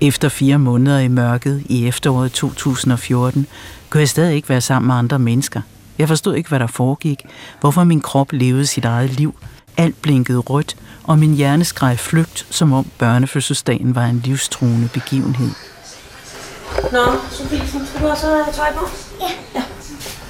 Efter 0.00 0.28
fire 0.28 0.58
måneder 0.58 0.98
i 0.98 1.08
mørket 1.08 1.62
i 1.66 1.86
efteråret 1.86 2.32
2014, 2.32 3.46
kunne 3.90 4.00
jeg 4.00 4.08
stadig 4.08 4.36
ikke 4.36 4.48
være 4.48 4.60
sammen 4.60 4.86
med 4.86 4.94
andre 4.94 5.18
mennesker. 5.18 5.60
Jeg 5.98 6.08
forstod 6.08 6.34
ikke, 6.34 6.48
hvad 6.48 6.60
der 6.60 6.66
foregik, 6.66 7.18
hvorfor 7.60 7.84
min 7.84 8.00
krop 8.00 8.32
levede 8.32 8.66
sit 8.66 8.84
eget 8.84 9.10
liv. 9.10 9.34
Alt 9.78 10.02
blinkede 10.02 10.38
rødt, 10.38 10.76
og 11.04 11.18
min 11.18 11.34
hjerne 11.34 11.64
skreg 11.64 11.98
flygt, 11.98 12.46
som 12.50 12.72
om 12.72 12.86
børnefødselsdagen 12.98 13.94
var 13.94 14.04
en 14.06 14.22
livstruende 14.24 14.88
begivenhed. 14.94 15.50
Nå, 16.92 17.04
Sofie, 17.30 17.58
så 17.66 17.78
skal 17.90 18.00
du 18.02 18.06
også 18.06 18.26
have 18.26 18.52
tøj 18.52 18.72
på? 18.72 18.86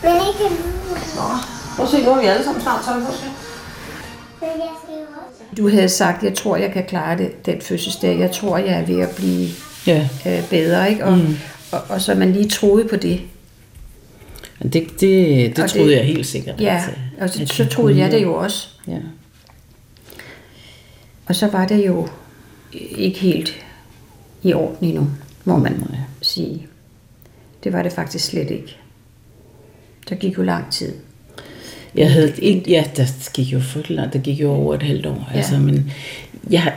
Men 0.03 0.13
ikke 0.13 0.55
nu. 0.55 1.23
Prøv 1.77 1.85
at 1.87 1.91
se, 1.91 2.05
nu 2.05 2.13
har 2.13 2.21
vi 2.21 2.27
alle 2.27 2.45
sammen 2.45 2.63
snart 2.63 2.85
tøj 2.85 3.01
på. 3.01 3.13
Du 5.57 5.69
havde 5.69 5.89
sagt, 5.89 6.23
jeg 6.23 6.35
tror, 6.35 6.57
jeg 6.57 6.73
kan 6.73 6.85
klare 6.89 7.19
det, 7.19 7.47
den 7.47 7.61
fødselsdag. 7.63 8.19
Jeg 8.19 8.31
tror, 8.33 8.59
jeg 8.59 8.69
er 8.81 8.87
ved 8.87 9.01
at 9.01 9.11
blive 9.17 9.49
Ja, 9.87 10.09
øh, 10.27 10.49
bedre. 10.51 10.91
Ikke? 10.91 11.05
Og, 11.05 11.19
mm. 11.19 11.37
og, 11.73 11.81
og 11.89 12.01
så 12.01 12.15
man 12.15 12.33
lige 12.33 12.49
troede 12.49 12.89
på 12.89 12.97
det. 12.97 13.21
men 14.59 14.73
det, 14.73 15.01
det, 15.01 15.57
det 15.57 15.65
Og 15.65 15.71
troede 15.71 15.89
det- 15.91 15.97
jeg 15.97 16.05
helt 16.05 16.27
sikkert. 16.27 16.61
Ja, 16.61 16.83
øh, 16.89 17.23
og 17.23 17.29
så, 17.31 17.43
at 17.43 17.49
så 17.49 17.63
jeg 17.63 17.73
troede 17.73 17.99
jeg 17.99 18.11
det 18.11 18.23
jo 18.23 18.35
også. 18.35 18.69
Ja. 18.89 18.93
Og 21.29 21.37
så 21.37 21.47
var 21.47 21.67
det 21.67 21.87
jo 21.87 22.09
ikke 22.73 23.19
helt 23.19 23.67
i 24.43 24.53
orden 24.53 24.89
endnu, 24.89 25.07
må 25.45 25.59
man 25.59 25.85
sige. 26.23 26.67
Det 27.65 27.73
var 27.73 27.83
det 27.83 27.93
faktisk 27.93 28.25
slet 28.25 28.51
ikke. 28.51 28.77
Der 30.09 30.15
gik 30.15 30.39
jo 30.39 30.43
lang 30.43 30.73
tid. 30.73 30.93
Jeg 31.95 32.13
havde 32.13 32.35
ikke, 32.39 32.71
ja, 32.71 32.85
der 32.97 33.31
gik 33.35 33.53
jo 33.53 33.61
frygtelig 33.61 34.11
der 34.13 34.19
gik 34.19 34.41
jo 34.41 34.51
over 34.51 34.75
et 34.75 34.83
halvt 34.83 35.07
år, 35.07 35.29
Ja. 35.33 35.37
altså, 35.37 35.59
men 35.59 35.93
jeg, 36.51 36.75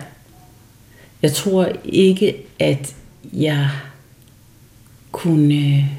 jeg 1.22 1.32
tror 1.32 1.70
ikke, 1.86 2.36
at 2.60 2.96
jeg 3.34 3.70
kunne 5.12 5.90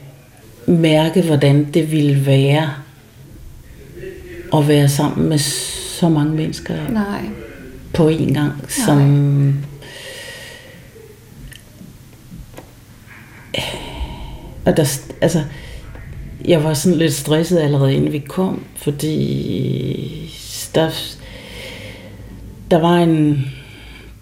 mærke, 0.67 1.23
hvordan 1.23 1.73
det 1.75 1.93
ville 1.93 2.27
være 2.27 2.73
at 4.55 4.69
være 4.69 4.89
sammen 4.89 5.29
med 5.29 5.39
så 5.99 6.09
mange 6.09 6.35
mennesker 6.35 6.89
Nej. 6.91 7.25
På 7.95 8.09
en 8.09 8.35
gang, 8.35 8.53
som 8.69 9.55
og 14.65 14.77
der, 14.77 15.01
altså, 15.21 15.45
jeg 16.45 16.65
var 16.65 16.75
sådan 16.75 16.99
lidt 16.99 17.13
stresset 17.13 17.59
allerede 17.59 17.95
inden 17.95 18.13
vi 18.13 18.19
kom, 18.19 18.65
fordi 18.77 20.35
der, 20.75 20.91
der 22.71 22.79
var 22.79 22.97
en, 22.97 23.47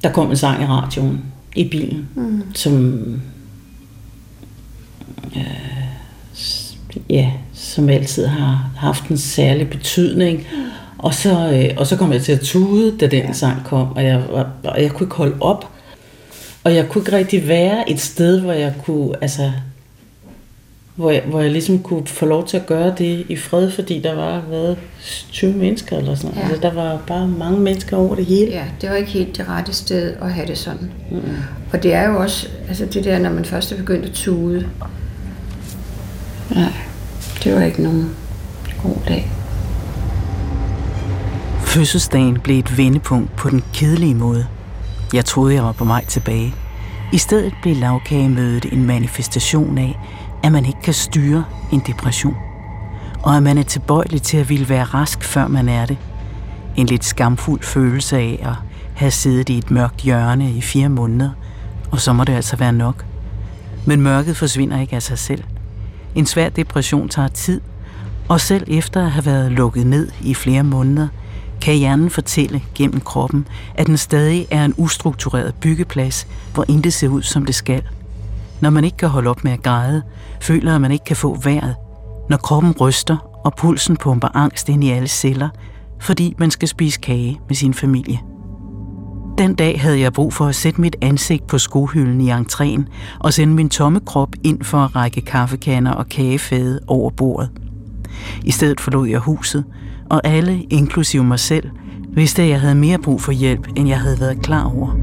der 0.02 0.12
kom 0.12 0.30
en 0.30 0.36
sang 0.36 0.62
i 0.62 0.66
radioen 0.66 1.20
i 1.56 1.68
bilen, 1.68 2.08
mm. 2.14 2.42
som 2.54 3.04
øh, 5.36 5.70
ja, 7.10 7.32
som 7.52 7.88
altid 7.88 8.26
har 8.26 8.70
haft 8.76 9.08
en 9.08 9.18
særlig 9.18 9.70
betydning. 9.70 10.38
Mm. 10.38 10.79
Og 11.02 11.14
så, 11.14 11.50
øh, 11.52 11.74
og 11.76 11.86
så 11.86 11.96
kom 11.96 12.12
jeg 12.12 12.22
til 12.22 12.32
at 12.32 12.40
tude, 12.40 12.96
da 12.98 13.06
den 13.06 13.34
sang 13.34 13.64
kom, 13.64 13.92
og 13.92 14.04
jeg, 14.04 14.22
og 14.64 14.82
jeg 14.82 14.90
kunne 14.90 15.06
ikke 15.06 15.16
holde 15.16 15.36
op. 15.40 15.68
Og 16.64 16.74
jeg 16.74 16.88
kunne 16.88 17.02
ikke 17.02 17.16
rigtig 17.16 17.48
være 17.48 17.90
et 17.90 18.00
sted, 18.00 18.40
hvor 18.40 18.52
jeg 18.52 18.74
kunne, 18.84 19.14
altså, 19.20 19.52
hvor 20.94 21.10
jeg, 21.10 21.22
hvor 21.26 21.40
jeg 21.40 21.50
ligesom 21.50 21.82
kunne 21.82 22.06
få 22.06 22.26
lov 22.26 22.46
til 22.46 22.56
at 22.56 22.66
gøre 22.66 22.94
det 22.98 23.24
i 23.28 23.36
fred, 23.36 23.70
fordi 23.70 24.00
der 24.00 24.14
var 24.14 24.40
hvad, 24.40 24.76
20 25.32 25.52
mennesker 25.52 25.98
eller 25.98 26.14
sådan 26.14 26.30
noget. 26.30 26.48
Ja. 26.48 26.54
Altså, 26.54 26.68
der 26.68 26.74
var 26.74 27.00
bare 27.06 27.28
mange 27.28 27.60
mennesker 27.60 27.96
over 27.96 28.14
det 28.14 28.26
hele. 28.26 28.50
Ja, 28.50 28.64
det 28.80 28.90
var 28.90 28.96
ikke 28.96 29.10
helt 29.10 29.36
det 29.36 29.48
rette 29.48 29.72
sted 29.72 30.14
at 30.22 30.32
have 30.32 30.46
det 30.46 30.58
sådan. 30.58 30.90
Mm. 31.10 31.20
Og 31.72 31.82
det 31.82 31.94
er 31.94 32.10
jo 32.10 32.20
også, 32.20 32.48
altså 32.68 32.86
det 32.86 33.04
der, 33.04 33.18
når 33.18 33.30
man 33.30 33.44
først 33.44 33.72
er 33.72 33.76
begyndt 33.76 34.04
at 34.04 34.12
tude. 34.12 34.66
Nej, 36.50 36.72
det 37.44 37.54
var 37.54 37.62
ikke 37.62 37.82
nogen 37.82 38.10
god 38.82 38.96
dag. 39.08 39.30
Fødselsdagen 41.70 42.40
blev 42.40 42.58
et 42.58 42.78
vendepunkt 42.78 43.36
på 43.36 43.50
den 43.50 43.62
kedelige 43.72 44.14
måde. 44.14 44.46
Jeg 45.14 45.24
troede, 45.24 45.54
jeg 45.54 45.64
var 45.64 45.72
på 45.72 45.84
vej 45.84 46.04
tilbage. 46.04 46.54
I 47.12 47.18
stedet 47.18 47.54
blev 47.62 47.76
lavkagemødet 47.76 48.66
en 48.72 48.84
manifestation 48.84 49.78
af, 49.78 49.98
at 50.42 50.52
man 50.52 50.66
ikke 50.66 50.80
kan 50.82 50.94
styre 50.94 51.44
en 51.72 51.82
depression. 51.86 52.36
Og 53.22 53.36
at 53.36 53.42
man 53.42 53.58
er 53.58 53.62
tilbøjelig 53.62 54.22
til 54.22 54.36
at 54.36 54.48
ville 54.48 54.68
være 54.68 54.84
rask, 54.84 55.22
før 55.22 55.48
man 55.48 55.68
er 55.68 55.86
det. 55.86 55.98
En 56.76 56.86
lidt 56.86 57.04
skamfuld 57.04 57.62
følelse 57.62 58.16
af 58.16 58.38
at 58.42 58.54
have 58.94 59.10
siddet 59.10 59.48
i 59.48 59.58
et 59.58 59.70
mørkt 59.70 60.00
hjørne 60.00 60.52
i 60.52 60.60
fire 60.60 60.88
måneder, 60.88 61.30
og 61.90 62.00
så 62.00 62.12
må 62.12 62.24
det 62.24 62.32
altså 62.32 62.56
være 62.56 62.72
nok. 62.72 63.04
Men 63.86 64.00
mørket 64.00 64.36
forsvinder 64.36 64.80
ikke 64.80 64.96
af 64.96 65.02
sig 65.02 65.18
selv. 65.18 65.44
En 66.14 66.26
svær 66.26 66.48
depression 66.48 67.08
tager 67.08 67.28
tid, 67.28 67.60
og 68.28 68.40
selv 68.40 68.64
efter 68.66 69.04
at 69.04 69.10
have 69.10 69.26
været 69.26 69.52
lukket 69.52 69.86
ned 69.86 70.08
i 70.22 70.34
flere 70.34 70.62
måneder, 70.62 71.08
kan 71.60 71.76
hjernen 71.76 72.10
fortælle 72.10 72.62
gennem 72.74 73.00
kroppen, 73.00 73.48
at 73.74 73.86
den 73.86 73.96
stadig 73.96 74.46
er 74.50 74.64
en 74.64 74.74
ustruktureret 74.76 75.54
byggeplads, 75.60 76.26
hvor 76.54 76.64
intet 76.68 76.92
ser 76.92 77.08
ud, 77.08 77.22
som 77.22 77.46
det 77.46 77.54
skal. 77.54 77.82
Når 78.60 78.70
man 78.70 78.84
ikke 78.84 78.96
kan 78.96 79.08
holde 79.08 79.30
op 79.30 79.44
med 79.44 79.52
at 79.52 79.62
græde, 79.62 80.02
føler 80.40 80.74
at 80.74 80.80
man 80.80 80.92
ikke 80.92 81.04
kan 81.04 81.16
få 81.16 81.38
vejret. 81.44 81.74
Når 82.28 82.36
kroppen 82.36 82.74
ryster, 82.80 83.16
og 83.44 83.54
pulsen 83.54 83.96
pumper 83.96 84.28
angst 84.34 84.68
ind 84.68 84.84
i 84.84 84.90
alle 84.90 85.08
celler, 85.08 85.48
fordi 86.00 86.34
man 86.38 86.50
skal 86.50 86.68
spise 86.68 87.00
kage 87.00 87.40
med 87.48 87.56
sin 87.56 87.74
familie. 87.74 88.20
Den 89.38 89.54
dag 89.54 89.80
havde 89.80 90.00
jeg 90.00 90.12
brug 90.12 90.32
for 90.32 90.46
at 90.46 90.54
sætte 90.54 90.80
mit 90.80 90.96
ansigt 91.00 91.46
på 91.46 91.58
skohylden 91.58 92.20
i 92.20 92.32
entréen 92.32 92.82
og 93.18 93.32
sende 93.32 93.54
min 93.54 93.68
tomme 93.68 94.00
krop 94.00 94.28
ind 94.44 94.62
for 94.62 94.78
at 94.78 94.96
række 94.96 95.20
kaffekander 95.20 95.92
og 95.92 96.08
kagefade 96.08 96.80
over 96.86 97.10
bordet. 97.10 97.50
I 98.44 98.50
stedet 98.50 98.80
forlod 98.80 99.08
jeg 99.08 99.18
huset, 99.18 99.64
og 100.10 100.20
alle, 100.24 100.62
inklusive 100.70 101.24
mig 101.24 101.38
selv, 101.38 101.70
vidste, 102.08 102.42
at 102.42 102.48
jeg 102.48 102.60
havde 102.60 102.74
mere 102.74 102.98
brug 102.98 103.20
for 103.20 103.32
hjælp, 103.32 103.68
end 103.76 103.88
jeg 103.88 104.00
havde 104.00 104.20
været 104.20 104.42
klar 104.42 104.64
over. 104.76 104.96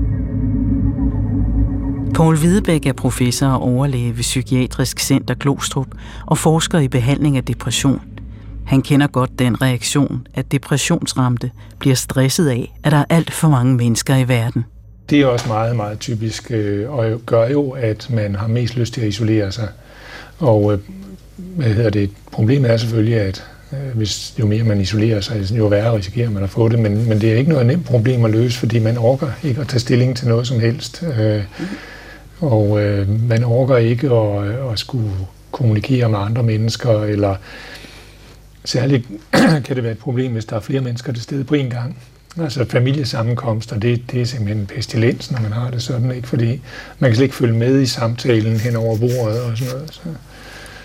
Paul 2.15 2.37
Hvidebæk 2.37 2.85
er 2.85 2.93
professor 2.93 3.47
og 3.47 3.61
overlæge 3.61 4.17
ved 4.17 4.21
Psykiatrisk 4.21 4.99
Center 4.99 5.33
Glostrup 5.33 5.87
og 6.25 6.37
forsker 6.37 6.79
i 6.79 6.87
behandling 6.87 7.37
af 7.37 7.43
depression. 7.43 8.01
Han 8.65 8.81
kender 8.81 9.07
godt 9.07 9.39
den 9.39 9.61
reaktion, 9.61 10.27
at 10.33 10.51
depressionsramte 10.51 11.51
bliver 11.79 11.95
stresset 11.95 12.47
af, 12.47 12.73
at 12.83 12.91
der 12.91 12.97
er 12.97 13.05
alt 13.09 13.31
for 13.33 13.49
mange 13.49 13.75
mennesker 13.75 14.15
i 14.15 14.27
verden. 14.27 14.65
Det 15.09 15.21
er 15.21 15.25
også 15.25 15.47
meget, 15.47 15.75
meget 15.75 15.99
typisk, 15.99 16.51
øh, 16.51 16.91
og 16.91 17.21
gør 17.25 17.49
jo, 17.49 17.69
at 17.69 18.09
man 18.09 18.35
har 18.35 18.47
mest 18.47 18.75
lyst 18.75 18.93
til 18.93 19.01
at 19.01 19.07
isolere 19.07 19.51
sig. 19.51 19.67
Og 20.39 20.73
øh, 20.73 20.79
hvad 21.37 21.73
hedder 21.73 21.89
det? 21.89 22.09
Problemet 22.31 22.71
er 22.71 22.77
selvfølgelig, 22.77 23.19
at 23.19 23.45
Øh, 23.73 23.97
hvis 23.97 24.33
jo 24.39 24.45
mere 24.45 24.63
man 24.63 24.81
isolerer 24.81 25.21
sig, 25.21 25.51
jo 25.57 25.65
værre 25.65 25.97
risikerer 25.97 26.29
man 26.29 26.43
at 26.43 26.49
få 26.49 26.69
det. 26.69 26.79
Men, 26.79 27.09
men 27.09 27.21
det 27.21 27.31
er 27.31 27.35
ikke 27.35 27.51
noget 27.51 27.65
nemt 27.65 27.85
problem 27.85 28.25
at 28.25 28.31
løse, 28.31 28.59
fordi 28.59 28.79
man 28.79 28.97
orker 28.97 29.31
ikke 29.43 29.61
at 29.61 29.67
tage 29.67 29.79
stilling 29.79 30.17
til 30.17 30.27
noget 30.27 30.47
som 30.47 30.59
helst. 30.59 31.03
Øh, 31.19 31.43
og 32.39 32.81
øh, 32.81 33.23
man 33.29 33.43
orker 33.43 33.77
ikke 33.77 34.11
at, 34.11 34.43
øh, 34.47 34.71
at 34.71 34.79
skulle 34.79 35.11
kommunikere 35.51 36.09
med 36.09 36.19
andre 36.19 36.43
mennesker, 36.43 37.03
eller 37.03 37.35
særligt 38.65 39.07
kan 39.65 39.75
det 39.75 39.83
være 39.83 39.91
et 39.91 39.97
problem, 39.97 40.31
hvis 40.31 40.45
der 40.45 40.55
er 40.55 40.59
flere 40.59 40.81
mennesker 40.81 41.13
til 41.13 41.23
stede 41.23 41.43
på 41.43 41.55
en 41.55 41.69
gang. 41.69 41.97
Altså 42.41 42.65
familiesammenkomster, 42.69 43.79
det, 43.79 44.11
det 44.11 44.21
er 44.21 44.25
simpelthen 44.25 44.57
en 44.57 44.67
pestilens, 44.67 45.31
når 45.31 45.39
man 45.41 45.51
har 45.51 45.71
det 45.71 45.81
sådan, 45.81 46.11
ikke? 46.11 46.27
fordi 46.27 46.61
man 46.99 47.09
kan 47.09 47.15
slet 47.15 47.23
ikke 47.23 47.35
følge 47.35 47.57
med 47.57 47.81
i 47.81 47.85
samtalen 47.85 48.59
hen 48.59 48.75
over 48.75 48.97
bordet 48.97 49.41
og 49.41 49.57
sådan 49.57 49.73
noget. 49.73 49.93
Så. 49.93 50.01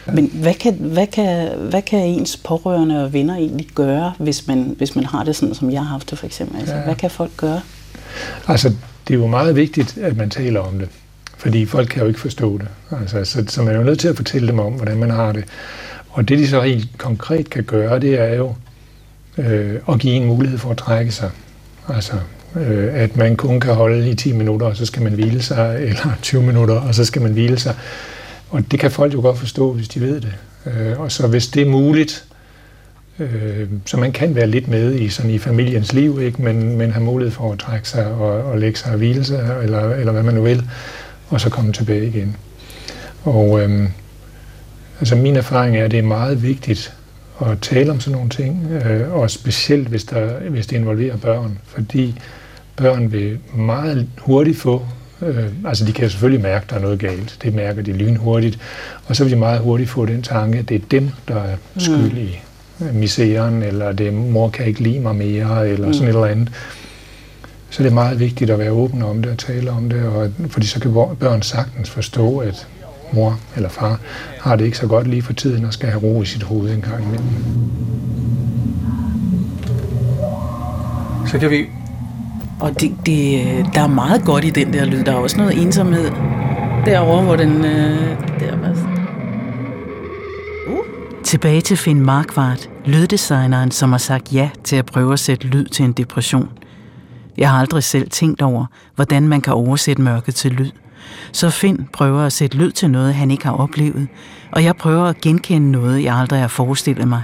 Men 0.07 0.31
hvad 0.35 0.55
kan, 0.55 0.75
hvad, 0.75 1.07
kan, 1.07 1.49
hvad 1.59 1.83
kan 1.83 1.99
ens 1.99 2.37
pårørende 2.37 3.05
og 3.05 3.13
venner 3.13 3.37
egentlig 3.37 3.67
gøre, 3.75 4.13
hvis 4.19 4.47
man, 4.47 4.75
hvis 4.79 4.97
man 4.97 5.05
har 5.05 5.25
det 5.25 5.37
sådan, 5.37 5.55
som 5.55 5.71
jeg 5.71 5.81
har 5.81 5.89
haft 5.89 6.11
det 6.11 6.19
for 6.19 6.27
eksempel? 6.27 6.59
Altså, 6.59 6.75
Ja. 6.75 6.81
Hvad 6.81 6.95
kan 6.95 7.11
folk 7.11 7.37
gøre? 7.37 7.61
Altså, 8.49 8.69
det 9.09 9.15
er 9.15 9.19
jo 9.19 9.27
meget 9.27 9.57
vigtigt, 9.57 9.99
at 9.99 10.17
man 10.17 10.31
taler 10.31 10.61
om 10.61 10.79
det, 10.79 10.89
fordi 11.37 11.67
folk 11.67 11.89
kan 11.89 12.03
jo 12.03 12.09
ikke 12.09 12.21
forstå 12.21 12.59
det. 12.59 12.69
Altså, 13.01 13.25
så, 13.25 13.45
så 13.49 13.63
man 13.63 13.75
er 13.75 13.79
jo 13.79 13.85
nødt 13.85 13.99
til 13.99 14.09
at 14.09 14.17
fortælle 14.17 14.49
dem 14.49 14.59
om, 14.59 14.73
hvordan 14.73 14.97
man 14.97 15.11
har 15.11 15.33
det. 15.33 15.45
Og 16.11 16.29
det, 16.29 16.39
de 16.39 16.49
så 16.49 16.61
helt 16.61 16.99
konkret 16.99 17.51
kan 17.51 17.65
gøre, 17.65 18.01
det 18.01 18.21
er 18.21 18.35
jo 18.35 18.55
øh, 19.39 19.81
at 19.89 19.99
give 19.99 20.15
en 20.15 20.25
mulighed 20.25 20.59
for 20.59 20.71
at 20.71 20.77
trække 20.77 21.13
sig. 21.13 21.31
Altså, 21.89 22.13
øh, 22.57 22.89
at 22.95 23.17
man 23.17 23.37
kun 23.37 23.61
kan 23.61 23.75
holde 23.75 24.11
i 24.11 24.15
10 24.15 24.33
minutter, 24.33 24.67
og 24.67 24.77
så 24.77 24.87
skal 24.87 25.03
man 25.03 25.13
hvile 25.13 25.43
sig, 25.43 25.77
eller 25.81 26.13
20 26.23 26.43
minutter, 26.43 26.75
og 26.75 26.95
så 26.95 27.05
skal 27.05 27.23
man 27.23 27.33
hvile 27.33 27.59
sig. 27.59 27.75
Og 28.53 28.71
det 28.71 28.81
kan 28.81 28.91
folk 28.91 29.15
jo 29.15 29.21
godt 29.21 29.39
forstå, 29.39 29.73
hvis 29.73 29.89
de 29.89 30.01
ved 30.01 30.21
det. 30.21 30.35
Øh, 30.67 31.01
og 31.01 31.13
så 31.13 31.27
hvis 31.27 31.47
det 31.47 31.63
er 31.63 31.71
muligt, 31.71 32.25
Øh, 33.19 33.69
så 33.87 33.97
man 33.97 34.13
kan 34.13 34.35
være 34.35 34.47
lidt 34.47 34.69
med 34.69 34.95
i, 34.95 35.09
sådan 35.09 35.31
i 35.31 35.39
familiens 35.39 35.93
liv, 35.93 36.21
ikke? 36.21 36.43
Men, 36.43 36.77
men 36.77 36.93
have 36.93 37.05
mulighed 37.05 37.33
for 37.33 37.53
at 37.53 37.59
trække 37.59 37.89
sig 37.89 38.07
og, 38.07 38.43
og 38.43 38.59
lægge 38.59 38.79
sig 38.79 38.93
og 38.93 38.99
hvile 38.99 39.25
sig, 39.25 39.59
eller, 39.63 39.95
eller 39.95 40.13
hvad 40.13 40.23
man 40.23 40.35
nu 40.35 40.43
vil, 40.43 40.63
og 41.29 41.41
så 41.41 41.51
komme 41.51 41.73
tilbage 41.73 42.07
igen. 42.07 42.37
Og 43.25 43.63
øhm, 43.63 43.89
altså 45.01 45.17
min 45.17 45.37
erfaring 45.37 45.77
er, 45.77 45.85
at 45.85 45.91
det 45.91 45.99
er 45.99 46.03
meget 46.03 46.43
vigtigt 46.43 46.95
at 47.41 47.59
tale 47.61 47.91
om 47.91 48.01
sådan 48.01 48.17
nogle 48.17 48.31
ting, 48.31 48.71
øh, 48.71 49.13
og 49.13 49.31
specielt 49.31 49.89
hvis, 49.89 50.05
der, 50.05 50.41
hvis 50.51 50.67
det 50.67 50.77
involverer 50.77 51.17
børn, 51.17 51.59
fordi 51.65 52.21
børn 52.77 53.13
vil 53.13 53.39
meget 53.55 54.09
hurtigt 54.19 54.59
få, 54.59 54.87
øh, 55.23 55.45
altså 55.65 55.85
de 55.85 55.93
kan 55.93 56.11
selvfølgelig 56.11 56.43
mærke, 56.43 56.65
at 56.65 56.71
der 56.71 56.77
er 56.77 56.81
noget 56.81 56.99
galt, 56.99 57.39
det 57.43 57.55
mærker 57.55 57.83
de 57.83 57.93
lynhurtigt, 57.93 58.59
og 59.07 59.17
så 59.17 59.25
vil 59.25 59.33
de 59.33 59.39
meget 59.39 59.61
hurtigt 59.61 59.91
få 59.91 60.07
den 60.07 60.23
tanke, 60.23 60.59
at 60.59 60.69
det 60.69 60.75
er 60.75 60.87
dem, 60.91 61.11
der 61.29 61.43
er 61.43 61.57
skyld 61.77 62.19
i 62.19 62.39
misæren, 62.93 63.63
eller 63.63 63.93
det 63.93 64.15
mor 64.15 64.49
kan 64.49 64.67
ikke 64.67 64.81
lide 64.81 65.01
mig 65.01 65.17
mere, 65.17 65.69
eller 65.69 65.87
mm. 65.87 65.93
sådan 65.93 66.09
et 66.09 66.15
eller 66.15 66.27
andet. 66.27 66.53
Så 67.71 67.83
det 67.83 67.91
er 67.91 67.95
meget 67.95 68.21
vigtigt 68.21 68.51
at 68.51 68.59
være 68.59 68.71
åben 68.71 69.03
om 69.03 69.23
det 69.23 69.33
og 69.33 69.39
tale 69.39 69.71
om 69.71 69.89
det, 69.91 70.03
og, 70.03 70.31
fordi 70.49 70.67
så 70.67 70.81
kan 70.81 70.93
børn 71.21 71.43
sagtens 71.43 71.91
forstå, 71.91 72.39
at 72.39 72.67
mor 73.13 73.41
eller 73.57 73.69
far 73.69 74.01
har 74.41 74.57
det 74.57 74.65
ikke 74.65 74.77
så 74.77 74.87
godt 74.87 75.09
lige 75.09 75.23
for 75.23 75.33
tiden 75.33 75.65
og 75.65 75.73
skal 75.73 75.89
have 75.89 76.03
ro 76.03 76.23
i 76.23 76.27
sit 76.27 76.43
hoved 76.43 76.71
en 76.75 76.81
gang 76.81 77.05
imellem. 77.05 77.29
Så 81.27 81.39
kan 81.39 81.51
vi... 81.51 81.67
Og 82.63 82.81
det, 82.81 82.97
det, 83.07 83.45
der 83.75 83.81
er 83.81 83.87
meget 83.87 84.25
godt 84.25 84.45
i 84.45 84.51
den 84.51 84.73
der 84.73 84.85
lyd. 84.85 85.05
Der 85.05 85.13
er 85.13 85.17
også 85.17 85.37
noget 85.37 85.63
ensomhed 85.63 86.11
derovre, 86.87 87.23
hvor 87.23 87.37
den... 87.37 87.65
Øh, 87.65 88.19
der 88.41 88.57
var... 88.57 88.71
uh. 90.69 90.85
Tilbage 91.25 91.61
til 91.61 91.77
Finn 91.77 92.01
Markvart, 92.01 92.71
lyddesigneren, 92.85 93.71
som 93.71 93.91
har 93.91 93.99
sagt 93.99 94.35
ja 94.35 94.51
til 94.65 94.77
at 94.77 94.87
prøve 94.87 95.13
at 95.13 95.21
sætte 95.21 95.47
lyd 95.47 95.65
til 95.65 95.85
en 95.85 95.93
depression. 95.93 96.49
Jeg 97.39 97.51
har 97.51 97.59
aldrig 97.61 97.83
selv 97.83 98.11
tænkt 98.11 98.43
over, 98.43 98.67
hvordan 98.95 99.29
man 99.29 99.41
kan 99.41 99.53
oversætte 99.53 100.03
mørket 100.03 100.35
til 100.35 100.53
lyd. 100.53 100.71
Så 101.33 101.51
Finn 101.51 101.89
prøver 101.93 102.23
at 102.23 102.33
sætte 102.33 102.57
lyd 102.57 102.71
til 102.71 102.91
noget, 102.91 103.15
han 103.15 103.31
ikke 103.31 103.45
har 103.45 103.53
oplevet, 103.53 104.09
og 104.53 104.65
jeg 104.65 104.77
prøver 104.77 105.05
at 105.05 105.21
genkende 105.21 105.71
noget, 105.71 106.05
jeg 106.05 106.17
aldrig 106.17 106.41
har 106.41 106.49
forestillet 106.49 107.09
mig. 107.09 107.23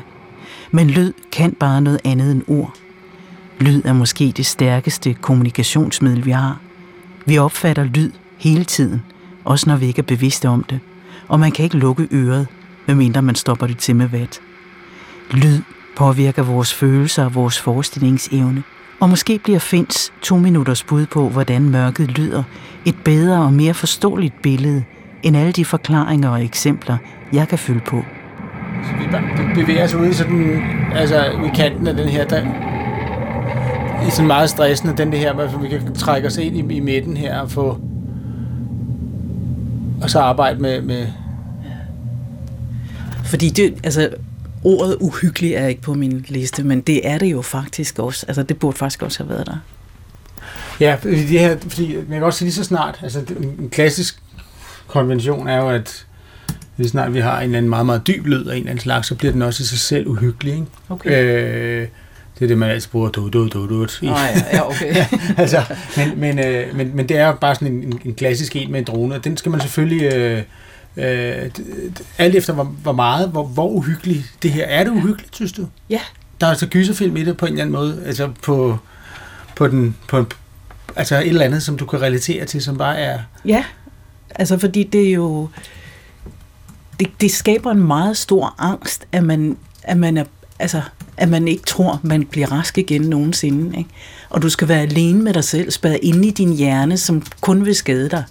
Men 0.71 0.91
lyd 0.91 1.13
kan 1.33 1.53
bare 1.53 1.81
noget 1.81 2.01
andet 2.05 2.33
end 2.33 2.43
ord. 2.49 2.75
Lyd 3.61 3.83
er 3.85 3.93
måske 3.93 4.33
det 4.37 4.47
stærkeste 4.47 5.15
kommunikationsmiddel, 5.15 6.25
vi 6.25 6.31
har. 6.31 6.61
Vi 7.27 7.39
opfatter 7.39 7.85
lyd 7.85 8.11
hele 8.39 8.65
tiden, 8.65 9.03
også 9.45 9.71
når 9.71 9.77
vi 9.77 9.87
ikke 9.87 9.99
er 9.99 10.07
bevidste 10.07 10.49
om 10.49 10.65
det. 10.71 10.81
Og 11.29 11.41
man 11.41 11.53
kan 11.53 11.65
ikke 11.65 11.77
lukke 11.77 12.09
øret, 12.13 12.47
medmindre 12.87 13.23
man 13.23 13.35
stopper 13.35 13.67
det 13.67 13.79
til 13.79 13.97
med 13.97 14.07
vat. 14.07 14.41
Lyd 15.31 15.63
påvirker 15.97 16.43
vores 16.43 16.75
følelser 16.75 17.25
og 17.25 17.35
vores 17.35 17.61
forestillingsevne– 17.61 18.63
og 19.01 19.09
måske 19.09 19.39
bliver 19.39 19.59
Fins 19.59 20.13
to 20.23 20.37
minutters 20.37 20.85
bud 20.85 21.07
på, 21.07 21.29
hvordan 21.29 21.71
mørket 21.71 22.11
lyder, 22.11 22.43
et 22.85 22.95
bedre 23.05 23.43
og 23.43 23.53
mere 23.53 23.75
forståeligt 23.75 24.43
billede, 24.43 24.85
end 25.23 25.37
alle 25.37 25.53
de 25.53 25.65
forklaringer 25.65 26.29
og 26.29 26.45
eksempler, 26.45 26.97
jeg 27.33 27.49
kan 27.49 27.59
fylde 27.59 27.81
på. 27.81 28.05
Så 28.83 28.91
vi 28.99 29.61
bevæger 29.61 29.85
os 29.85 29.95
ude 29.95 30.11
i 30.11 30.13
sådan, 30.13 30.63
altså 30.95 31.25
i 31.25 31.51
kanten 31.55 31.87
af 31.87 31.95
den 31.95 32.09
her, 32.09 32.25
der, 32.25 32.47
i 34.07 34.11
sådan 34.11 34.27
meget 34.27 34.51
stressende, 34.51 34.97
den 34.97 35.13
det 35.13 35.19
her, 35.19 35.33
hvor 35.33 35.59
vi 35.59 35.69
kan 35.69 35.95
trække 35.95 36.29
os 36.29 36.37
ind 36.37 36.73
i, 36.73 36.77
i 36.77 36.81
midten 36.81 37.17
her 37.17 37.39
og 37.39 37.51
få, 37.51 37.79
og 40.03 40.11
så 40.11 40.21
arbejde 40.21 40.61
med, 40.61 40.83
med 40.83 41.07
fordi 43.25 43.49
det, 43.49 43.75
altså, 43.85 44.11
ordet 44.65 44.97
uhyggelig 45.01 45.53
er 45.53 45.67
ikke 45.67 45.83
på 45.83 45.95
min 45.95 46.25
liste, 46.29 46.65
men 46.65 46.81
det 46.81 47.09
er 47.09 47.19
det 47.19 47.27
jo 47.27 47.43
faktisk 47.43 47.99
også. 47.99 48.27
Altså, 48.29 48.43
det 48.43 48.59
burde 48.59 48.77
faktisk 48.77 49.03
også 49.03 49.25
have 49.25 49.31
været 49.31 49.47
der. 49.47 49.57
Ja, 50.81 50.95
fordi, 50.95 51.27
det 51.27 51.41
her, 51.41 51.57
fordi 51.69 51.97
man 51.97 52.19
kan 52.19 52.23
også 52.23 52.45
lige 52.45 52.53
så 52.53 52.65
snart, 52.65 53.01
altså 53.03 53.21
en 53.41 53.69
klassisk 53.71 54.23
konvention 54.87 55.49
er 55.49 55.57
jo, 55.57 55.69
at 55.69 56.07
lige 56.77 56.89
snart 56.89 57.15
vi 57.15 57.21
har 57.21 57.39
en 57.39 57.45
eller 57.45 57.59
anden 57.59 57.71
meget, 57.71 57.87
meget 57.87 58.07
dyb 58.07 58.27
lyd 58.27 58.47
af 58.47 58.53
en 58.53 58.59
eller 58.59 58.71
anden 58.71 58.83
slags, 58.83 59.09
så 59.09 59.15
bliver 59.15 59.33
den 59.33 59.43
også 59.43 59.63
i 59.63 59.67
sig 59.67 59.79
selv 59.79 60.09
uhyggelig. 60.09 60.55
Ikke? 60.55 60.67
Okay. 60.89 61.25
Øh, 61.25 61.89
det 62.39 62.45
er 62.45 62.49
det, 62.49 62.59
man 62.59 62.71
altid 62.71 62.91
bruger 62.91 63.09
du, 63.09 63.29
du, 63.29 63.49
du, 63.49 63.67
du. 63.67 63.83
Oh, 63.83 63.89
ja, 64.03 64.43
ja, 64.53 64.69
okay. 64.69 64.95
ja, 64.97 65.07
altså, 65.37 65.63
men, 65.97 66.21
men, 66.21 66.39
øh, 66.39 66.77
men, 66.77 66.97
men 66.97 67.09
det 67.09 67.17
er 67.17 67.27
jo 67.27 67.33
bare 67.33 67.55
sådan 67.55 67.69
en, 67.69 68.01
en 68.05 68.15
klassisk 68.15 68.57
en 68.57 68.73
med 68.73 68.79
en 68.79 68.85
drone, 68.85 69.21
den 69.25 69.37
skal 69.37 69.51
man 69.51 69.61
selvfølgelig... 69.61 70.13
Øh, 70.13 70.43
Øh, 70.99 71.51
alt 72.19 72.35
efter 72.35 72.53
hvor, 72.53 72.65
hvor 72.65 72.93
meget, 72.93 73.29
hvor, 73.29 73.45
hvor 73.45 73.69
uhyggeligt 73.69 74.33
det 74.43 74.53
her. 74.53 74.65
Er 74.65 74.85
det 74.85 74.91
uhyggeligt, 74.91 75.37
synes 75.37 75.53
du? 75.53 75.67
Ja. 75.91 76.01
Der 76.41 76.47
er 76.47 76.51
altså 76.51 76.67
gyserfilm 76.67 77.17
i 77.17 77.25
det 77.25 77.37
på 77.37 77.47
en 77.47 77.53
eller 77.53 77.63
anden 77.63 77.73
måde, 77.73 78.03
altså 78.07 78.31
på, 78.43 78.79
på 79.57 79.69
den, 79.69 79.97
på 80.09 80.19
en, 80.19 80.27
altså 80.97 81.17
et 81.17 81.29
eller 81.29 81.45
andet, 81.45 81.63
som 81.63 81.79
du 81.79 81.87
kan 81.87 82.03
relatere 82.03 82.45
til, 82.45 82.63
som 82.63 82.79
bare 82.79 82.99
er... 82.99 83.19
Ja, 83.45 83.65
altså 84.35 84.59
fordi 84.59 84.83
det 84.83 85.09
er 85.09 85.13
jo, 85.13 85.49
det, 87.01 87.09
det 87.21 87.31
skaber 87.31 87.71
en 87.71 87.87
meget 87.87 88.17
stor 88.17 88.55
angst, 88.59 89.07
at 89.13 89.25
man, 89.25 89.57
at 89.83 89.97
man 89.97 90.17
er, 90.17 90.25
altså, 90.59 90.83
at 91.19 91.29
man 91.29 91.49
ikke 91.49 91.63
tror, 91.63 92.01
man 92.03 92.25
bliver 92.25 92.53
rask 92.53 92.79
igen 92.79 93.01
nogensinde. 93.03 93.79
Ikke? 93.79 93.91
Og 94.31 94.43
du 94.43 94.49
skal 94.49 94.69
være 94.69 94.81
alene 94.81 95.23
med 95.23 95.35
dig 95.35 95.45
selv, 95.45 95.71
spadet 95.71 95.99
inde 96.03 96.29
i 96.29 96.31
din 96.31 96.53
hjerne, 96.53 96.97
som 96.97 97.23
kun 97.41 97.65
vil 97.65 97.75
skade 97.75 98.09
dig 98.09 98.25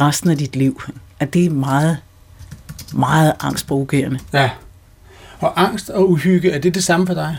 resten 0.00 0.30
af 0.30 0.38
dit 0.38 0.56
liv 0.56 0.80
at 1.20 1.34
det 1.34 1.46
er 1.46 1.50
meget, 1.50 1.98
meget 2.94 3.32
angstprovokerende. 3.40 4.18
Ja. 4.32 4.50
Og 5.38 5.62
angst 5.62 5.90
og 5.90 6.10
uhygge, 6.10 6.50
er 6.50 6.58
det 6.58 6.74
det 6.74 6.84
samme 6.84 7.06
for 7.06 7.14
dig? 7.14 7.36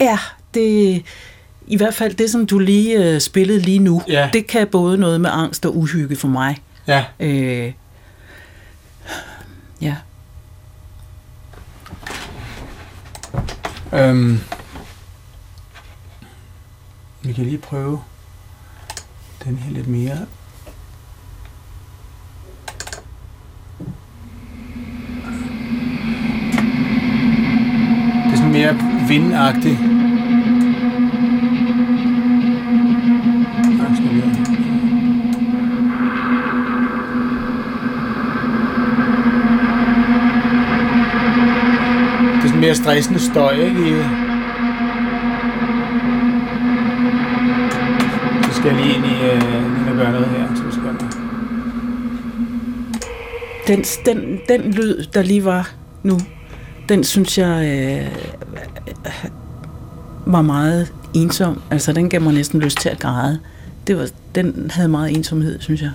Ja, 0.00 0.18
det 0.54 1.02
i 1.66 1.76
hvert 1.76 1.94
fald 1.94 2.14
det, 2.14 2.30
som 2.30 2.46
du 2.46 2.58
lige 2.58 3.14
øh, 3.14 3.20
spillede 3.20 3.58
lige 3.58 3.78
nu, 3.78 4.02
ja. 4.08 4.30
det 4.32 4.46
kan 4.46 4.66
både 4.66 4.98
noget 4.98 5.20
med 5.20 5.30
angst 5.32 5.66
og 5.66 5.76
uhygge 5.76 6.16
for 6.16 6.28
mig. 6.28 6.58
Ja. 6.86 7.04
Øh, 7.20 7.72
ja. 9.80 9.94
Øhm, 13.94 14.38
vi 17.22 17.32
kan 17.32 17.44
lige 17.44 17.58
prøve 17.58 18.02
den 19.44 19.56
her 19.56 19.72
lidt 19.72 19.88
mere. 19.88 20.26
Det 28.24 28.32
er 28.32 28.36
sådan 28.36 28.52
mere 28.52 28.74
vindagtigt. 29.08 30.01
Mere 42.62 42.74
stressende 42.74 43.20
støj, 43.20 43.52
ikke? 43.52 44.04
Så 48.44 48.54
skal 48.56 48.66
jeg 48.66 48.76
lige 48.76 48.94
ind 48.96 49.04
i, 49.04 49.14
øh, 49.24 49.86
lige 49.86 49.96
gøre 49.96 50.12
noget 50.12 50.28
her. 50.28 50.54
Så 50.54 50.62
skal 50.70 50.84
jeg... 50.84 50.94
Den, 53.66 53.84
den, 54.06 54.38
den 54.48 54.74
lyd, 54.74 55.04
der 55.14 55.22
lige 55.22 55.44
var 55.44 55.70
nu, 56.02 56.18
den 56.88 57.04
synes 57.04 57.38
jeg 57.38 57.66
øh, 57.66 58.16
var 60.26 60.42
meget 60.42 60.92
ensom. 61.14 61.62
Altså, 61.70 61.92
den 61.92 62.10
gav 62.10 62.20
mig 62.20 62.34
næsten 62.34 62.60
lyst 62.60 62.80
til 62.80 62.88
at 62.88 62.98
græde. 62.98 63.38
Det 63.86 63.96
var, 63.96 64.08
den 64.34 64.70
havde 64.74 64.88
meget 64.88 65.16
ensomhed, 65.16 65.60
synes 65.60 65.82
jeg. 65.82 65.90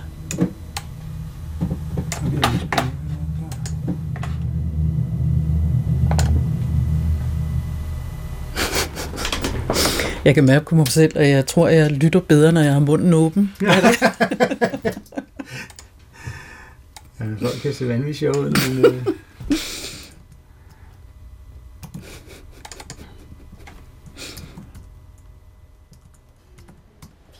Jeg 10.28 10.34
kan 10.34 10.44
mærke 10.44 10.64
på 10.64 10.74
mig 10.74 10.88
selv, 10.88 11.18
at 11.18 11.28
jeg 11.28 11.46
tror, 11.46 11.68
at 11.68 11.76
jeg 11.76 11.90
lytter 11.90 12.20
bedre, 12.20 12.52
når 12.52 12.60
jeg 12.60 12.72
har 12.72 12.80
munden 12.80 13.14
åben. 13.14 13.54
Ja. 13.62 13.74
ja, 17.20 17.34
folk 17.40 17.60
kan 17.62 17.74
se 17.74 17.88
vanvittigt 17.88 18.18
sjovt 18.18 18.36
ud, 18.36 18.68
men... 18.68 18.84
Øh... 18.84 19.06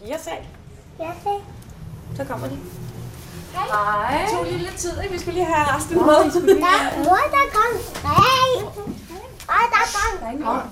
Ja, 0.09 0.19
sag. 0.19 0.49
Ja, 1.01 1.11
sag. 1.23 1.45
Så 2.17 2.25
kommer 2.25 2.49
de. 2.49 2.57
Hej. 3.55 3.67
Hej. 3.71 4.23
Det 4.23 4.31
tog 4.33 4.45
lige 4.45 4.59
lidt 4.59 4.77
tid, 4.77 4.93
ikke? 5.03 5.13
Vi 5.13 5.19
skulle 5.21 5.35
lige 5.35 5.47
have 5.47 5.77
resten 5.77 5.97
med. 5.97 6.05
Der, 6.05 7.05
mor, 7.05 7.23
der 7.37 7.45
kom. 7.57 7.73
Hej. 8.03 8.49
Hej, 9.51 9.65
der 9.75 9.85
kom. 9.95 10.39
Der 10.41 10.71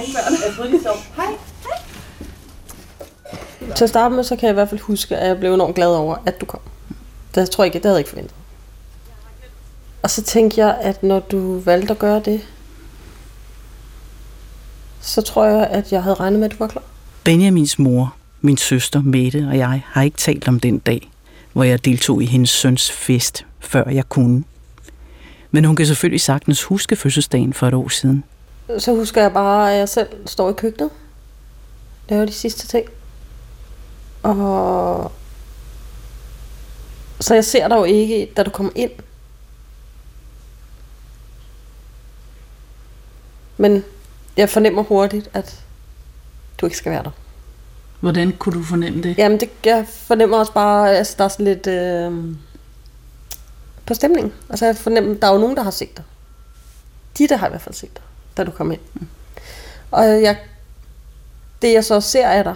ingen 0.00 0.14
børn. 0.14 0.32
Jeg 0.46 0.54
troede, 0.56 0.72
de 0.72 0.82
sov. 0.82 0.96
Hej. 1.16 1.24
Hej. 1.62 1.82
Til 3.76 3.84
at 3.84 3.90
starte 3.90 4.14
med, 4.14 4.24
så 4.24 4.36
kan 4.36 4.46
jeg 4.46 4.52
i 4.52 4.54
hvert 4.54 4.68
fald 4.68 4.80
huske, 4.80 5.16
at 5.16 5.28
jeg 5.28 5.38
blev 5.38 5.54
enormt 5.54 5.74
glad 5.74 5.88
over, 5.88 6.16
at 6.26 6.40
du 6.40 6.46
kom. 6.46 6.60
Det 7.34 7.50
tror 7.50 7.64
jeg 7.64 7.66
ikke, 7.66 7.82
det 7.82 7.84
havde 7.84 7.96
jeg 7.96 8.00
ikke 8.00 8.10
forventet. 8.10 8.34
Og 10.02 10.10
så 10.10 10.22
tænkte 10.22 10.60
jeg, 10.60 10.78
at 10.80 11.02
når 11.02 11.20
du 11.20 11.58
valgte 11.58 11.92
at 11.92 11.98
gøre 11.98 12.20
det, 12.24 12.40
så 15.00 15.22
tror 15.22 15.44
jeg, 15.44 15.66
at 15.66 15.92
jeg 15.92 16.02
havde 16.02 16.14
regnet 16.14 16.40
med, 16.40 16.46
at 16.46 16.52
du 16.52 16.56
var 16.58 16.66
klar. 16.66 16.82
Benjamins 17.24 17.78
mor, 17.78 18.14
min 18.40 18.56
søster 18.56 19.02
Mette 19.02 19.46
og 19.48 19.58
jeg 19.58 19.82
har 19.86 20.02
ikke 20.02 20.16
talt 20.16 20.48
om 20.48 20.60
den 20.60 20.78
dag, 20.78 21.10
hvor 21.52 21.64
jeg 21.64 21.84
deltog 21.84 22.22
i 22.22 22.26
hendes 22.26 22.50
søns 22.50 22.92
fest, 22.92 23.46
før 23.60 23.88
jeg 23.88 24.08
kunne. 24.08 24.44
Men 25.50 25.64
hun 25.64 25.76
kan 25.76 25.86
selvfølgelig 25.86 26.20
sagtens 26.20 26.62
huske 26.62 26.96
fødselsdagen 26.96 27.52
for 27.52 27.68
et 27.68 27.74
år 27.74 27.88
siden. 27.88 28.24
Så 28.78 28.94
husker 28.94 29.22
jeg 29.22 29.32
bare, 29.32 29.72
at 29.72 29.78
jeg 29.78 29.88
selv 29.88 30.26
står 30.26 30.50
i 30.50 30.52
køkkenet. 30.52 30.90
Laver 32.08 32.24
de 32.24 32.32
sidste 32.32 32.66
ting. 32.66 32.88
Og... 34.22 35.12
Så 37.20 37.34
jeg 37.34 37.44
ser 37.44 37.68
dig 37.68 37.76
jo 37.76 37.84
ikke, 37.84 38.32
da 38.36 38.42
du 38.42 38.50
kommer 38.50 38.72
ind. 38.74 38.90
Men 43.56 43.84
jeg 44.36 44.50
fornemmer 44.50 44.82
hurtigt, 44.82 45.30
at 45.32 45.64
du 46.60 46.66
ikke 46.66 46.76
skal 46.76 46.92
være 46.92 47.02
der. 47.02 47.10
Hvordan 48.00 48.32
kunne 48.32 48.58
du 48.58 48.62
fornemme 48.62 49.02
det? 49.02 49.18
Jamen, 49.18 49.40
det, 49.40 49.50
jeg 49.64 49.86
fornemmer 49.88 50.38
også 50.38 50.52
bare, 50.52 50.90
at 50.90 50.96
altså, 50.96 51.14
der 51.18 51.24
er 51.24 51.28
sådan 51.28 51.44
lidt 51.44 51.66
øh, 51.66 52.36
på 53.86 53.94
stemningen. 53.94 54.32
Altså, 54.50 54.66
jeg 54.66 54.76
fornemmer, 54.76 55.14
der 55.14 55.28
er 55.28 55.32
jo 55.32 55.38
nogen, 55.38 55.56
der 55.56 55.62
har 55.62 55.70
set 55.70 55.96
dig. 55.96 56.04
De, 57.18 57.28
der 57.28 57.36
har 57.36 57.46
i 57.46 57.50
hvert 57.50 57.62
fald 57.62 57.74
set 57.74 57.94
dig, 57.94 58.02
da 58.36 58.44
du 58.44 58.50
kom 58.50 58.72
ind. 58.72 58.80
Mm. 58.94 59.08
Og 59.90 60.04
jeg, 60.04 60.38
det, 61.62 61.72
jeg 61.72 61.84
så 61.84 62.00
ser 62.00 62.28
af 62.28 62.44
dig, 62.44 62.54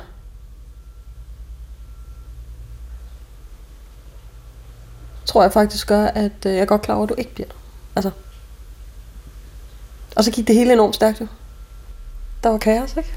tror 5.26 5.42
jeg 5.42 5.52
faktisk 5.52 5.86
gør, 5.86 6.04
at 6.06 6.46
øh, 6.46 6.52
jeg 6.52 6.60
er 6.60 6.64
godt 6.64 6.82
klar 6.82 6.94
over, 6.94 7.04
at 7.04 7.08
du 7.08 7.14
ikke 7.18 7.34
bliver 7.34 7.48
der. 7.48 7.54
Altså. 7.96 8.10
Og 10.16 10.24
så 10.24 10.30
gik 10.30 10.46
det 10.46 10.54
hele 10.54 10.72
enormt 10.72 10.94
stærkt 10.94 11.20
jo. 11.20 11.26
Der 12.42 12.48
var 12.48 12.58
kaos, 12.58 12.96
ikke? 12.96 13.14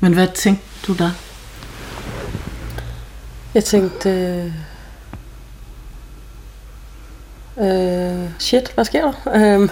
Men 0.00 0.12
hvad 0.12 0.28
tænkte 0.34 0.66
du 0.86 0.94
der? 0.94 1.10
Jeg 3.54 3.64
tænkte... 3.64 4.10
Øh, 4.10 4.52
øh, 7.66 8.30
shit, 8.38 8.72
hvad 8.74 8.84
sker 8.84 9.02
der? 9.02 9.34
Øh. 9.34 9.68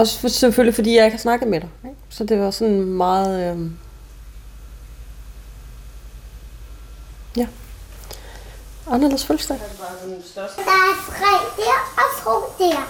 Også 0.00 0.20
for, 0.20 0.28
selvfølgelig, 0.28 0.74
fordi 0.74 0.96
jeg 0.96 1.04
ikke 1.04 1.16
har 1.16 1.22
snakket 1.22 1.48
med 1.48 1.60
dig. 1.60 1.68
Ikke? 1.84 1.96
Så 2.08 2.24
det 2.24 2.40
var 2.40 2.50
sådan 2.50 2.84
meget... 2.84 3.56
Øh, 3.56 3.70
ja. 7.36 7.46
Anderledes 8.90 9.24
fødselsdag. 9.26 9.56
Der 9.56 10.72
er 10.88 10.94
tre 11.10 11.32
der 11.56 11.78
og 12.02 12.08
to 12.24 12.64
der. 12.64 12.80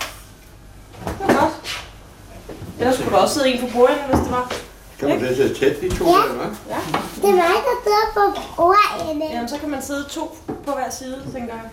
Ellers 2.78 2.94
skulle 2.94 3.10
der 3.10 3.16
også 3.16 3.34
sidde 3.34 3.48
en 3.48 3.60
på 3.60 3.66
bordet, 3.76 3.96
hvis 4.08 4.18
det 4.18 4.30
var. 4.30 4.52
Kan 4.98 5.08
man 5.08 5.20
det 5.20 5.36
så 5.36 5.60
tæt, 5.60 5.80
de 5.80 5.96
to 5.98 6.04
Ja. 6.04 6.10
der, 6.10 6.34
hva'? 6.34 7.20
Det 7.22 7.28
er 7.30 7.36
mig, 7.44 7.56
der 7.68 7.76
sidder 7.84 8.06
på 8.14 8.40
bordet. 8.56 9.30
Jamen, 9.32 9.48
så 9.48 9.58
kan 9.58 9.70
man 9.70 9.82
sidde 9.82 10.04
to 10.10 10.38
på 10.66 10.72
hver 10.72 10.90
side, 10.90 11.22
tænker 11.34 11.54
jeg. 11.54 11.64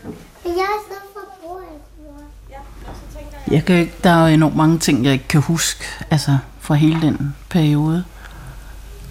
Jeg 0.46 0.54
sidder 0.88 1.02
på 1.13 1.19
bordet. 1.41 1.65
Ja, 2.50 2.60
og 2.88 2.93
så 3.00 3.17
tænker 3.17 3.33
jeg... 3.51 3.65
Kan, 3.65 3.75
ikke- 3.75 3.93
der 4.03 4.10
er 4.10 4.27
jo 4.27 4.34
enormt 4.34 4.56
mange 4.56 4.79
ting, 4.79 5.06
jeg 5.06 5.13
ikke 5.13 5.27
kan 5.27 5.41
huske, 5.41 5.84
altså 6.12 6.38
fra 6.60 6.73
hele 6.75 7.01
den 7.01 7.36
periode. 7.49 8.03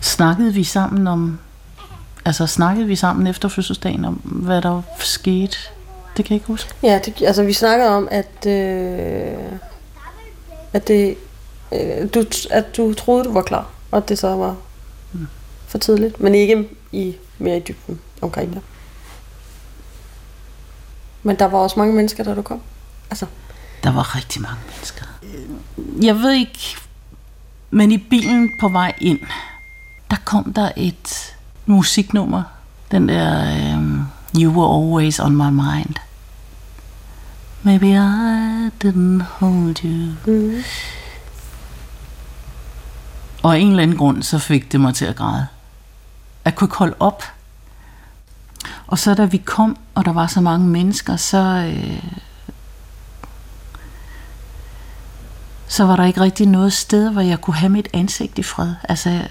Snakkede 0.00 0.54
vi 0.54 0.64
sammen 0.64 1.06
om, 1.06 1.38
altså 2.24 2.46
snakkede 2.46 2.86
vi 2.86 2.96
sammen 2.96 3.26
efter 3.26 3.48
fødselsdagen 3.48 4.04
om, 4.04 4.14
hvad 4.24 4.62
der 4.62 4.82
skete? 4.98 5.56
Det 6.16 6.24
kan 6.24 6.30
jeg 6.34 6.36
ikke 6.36 6.46
huske. 6.46 6.70
Ja, 6.82 7.00
det, 7.04 7.22
altså 7.22 7.42
vi 7.44 7.52
snakkede 7.52 7.90
om, 7.90 8.08
at, 8.10 8.46
øh, 8.46 9.32
at, 10.72 10.88
det, 10.88 11.16
øh, 11.72 12.08
du, 12.14 12.24
at 12.50 12.76
du 12.76 12.94
troede, 12.94 13.24
du 13.24 13.32
var 13.32 13.42
klar, 13.42 13.66
og 13.90 13.96
at 13.98 14.08
det 14.08 14.18
så 14.18 14.28
var 14.36 14.56
for 15.66 15.78
tidligt, 15.78 16.20
men 16.20 16.34
ikke 16.34 16.68
i 16.92 17.16
mere 17.38 17.56
i 17.56 17.60
dybden 17.60 18.00
omkring 18.22 18.52
det. 18.54 18.60
Men 21.22 21.36
der 21.38 21.44
var 21.44 21.58
også 21.58 21.78
mange 21.78 21.94
mennesker, 21.94 22.24
da 22.24 22.34
du 22.34 22.42
kom. 22.42 22.60
Altså, 23.10 23.26
Der 23.82 23.92
var 23.92 24.16
rigtig 24.16 24.42
mange 24.42 24.58
mennesker. 24.70 25.06
Jeg 26.02 26.16
ved 26.16 26.32
ikke, 26.32 26.76
men 27.70 27.92
i 27.92 27.98
bilen 27.98 28.50
på 28.60 28.68
vej 28.68 28.92
ind, 29.00 29.18
der 30.10 30.16
kom 30.24 30.52
der 30.52 30.70
et 30.76 31.34
musiknummer. 31.66 32.42
Den 32.90 33.08
der 33.08 33.76
um, 33.76 34.06
You 34.38 34.52
Were 34.52 34.84
Always 34.84 35.20
On 35.20 35.36
My 35.36 35.50
Mind. 35.50 35.94
Maybe 37.62 37.86
I 37.86 38.70
didn't 38.84 39.22
hold 39.22 39.84
you. 39.84 40.12
mm. 40.26 40.62
Og 43.42 43.54
af 43.54 43.58
en 43.58 43.68
eller 43.68 43.82
anden 43.82 43.96
grund, 43.96 44.22
så 44.22 44.38
fik 44.38 44.72
det 44.72 44.80
mig 44.80 44.94
til 44.94 45.04
at 45.04 45.16
græde. 45.16 45.46
Jeg 46.44 46.54
kunne 46.54 46.66
ikke 46.66 46.76
holde 46.76 46.96
op. 47.00 47.22
Og 48.86 48.98
så 48.98 49.14
da 49.14 49.24
vi 49.24 49.36
kom, 49.36 49.76
og 49.94 50.04
der 50.04 50.12
var 50.12 50.26
så 50.26 50.40
mange 50.40 50.66
mennesker, 50.66 51.16
så, 51.16 51.38
øh, 51.38 52.02
så 55.72 55.84
var 55.84 55.96
der 55.96 56.04
ikke 56.04 56.20
rigtig 56.20 56.46
noget 56.46 56.72
sted, 56.72 57.10
hvor 57.10 57.20
jeg 57.20 57.40
kunne 57.40 57.54
have 57.54 57.70
mit 57.70 57.88
ansigt 57.92 58.38
i 58.38 58.42
fred. 58.42 58.74
Altså, 58.88 59.22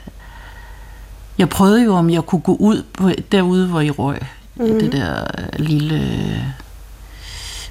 jeg, 1.38 1.49
prøvede 1.49 1.84
jo, 1.84 1.95
om 1.95 2.10
jeg 2.10 2.23
kunne 2.23 2.41
gå 2.41 2.56
ud 2.56 2.84
på, 2.93 3.12
derude, 3.32 3.67
hvor 3.67 3.82
I 3.82 3.89
røg. 3.89 4.19
Mm. 4.56 4.80
Det 4.80 4.91
der 4.91 5.27
øh, 5.38 5.60
lille 5.60 5.95